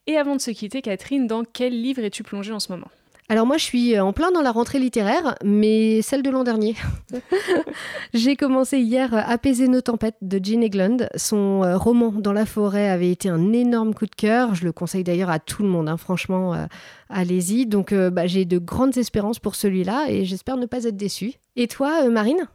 [0.08, 2.90] Et avant de se quitter, Catherine, dans quel livre es-tu plongée en ce moment?
[3.30, 6.46] Alors moi, je suis euh, en plein dans la rentrée littéraire, mais celle de l'an
[6.46, 6.76] dernier.
[8.14, 11.10] J'ai commencé hier euh, Apaiser nos tempêtes de Jean Eglund.
[11.16, 14.56] Son euh, roman Dans la forêt avait été un énorme coup de cœur.
[14.56, 15.98] Je le conseille d'ailleurs à tout le monde, hein.
[15.98, 16.68] franchement
[17.10, 17.66] allez-y.
[17.66, 21.34] Donc euh, bah, j'ai de grandes espérances pour celui-là et j'espère ne pas être déçue.
[21.58, 22.48] Et toi, euh, Marine?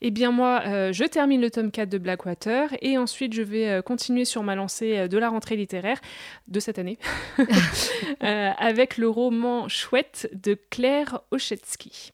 [0.00, 3.82] Eh bien moi, euh, je termine le tome 4 de Blackwater et ensuite je vais
[3.84, 6.00] continuer sur ma lancée de la rentrée littéraire
[6.48, 6.98] de cette année
[8.20, 12.12] avec le roman Chouette de Claire Ochetsky.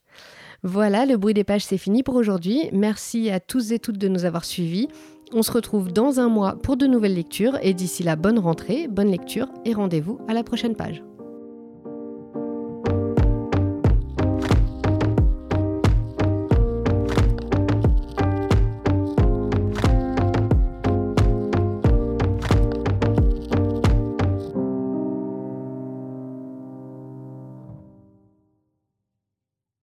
[0.64, 2.70] Voilà, le bruit des pages, c'est fini pour aujourd'hui.
[2.72, 4.88] Merci à tous et toutes de nous avoir suivis.
[5.32, 8.88] On se retrouve dans un mois pour de nouvelles lectures et d'ici là, bonne rentrée,
[8.88, 11.02] bonne lecture et rendez-vous à la prochaine page.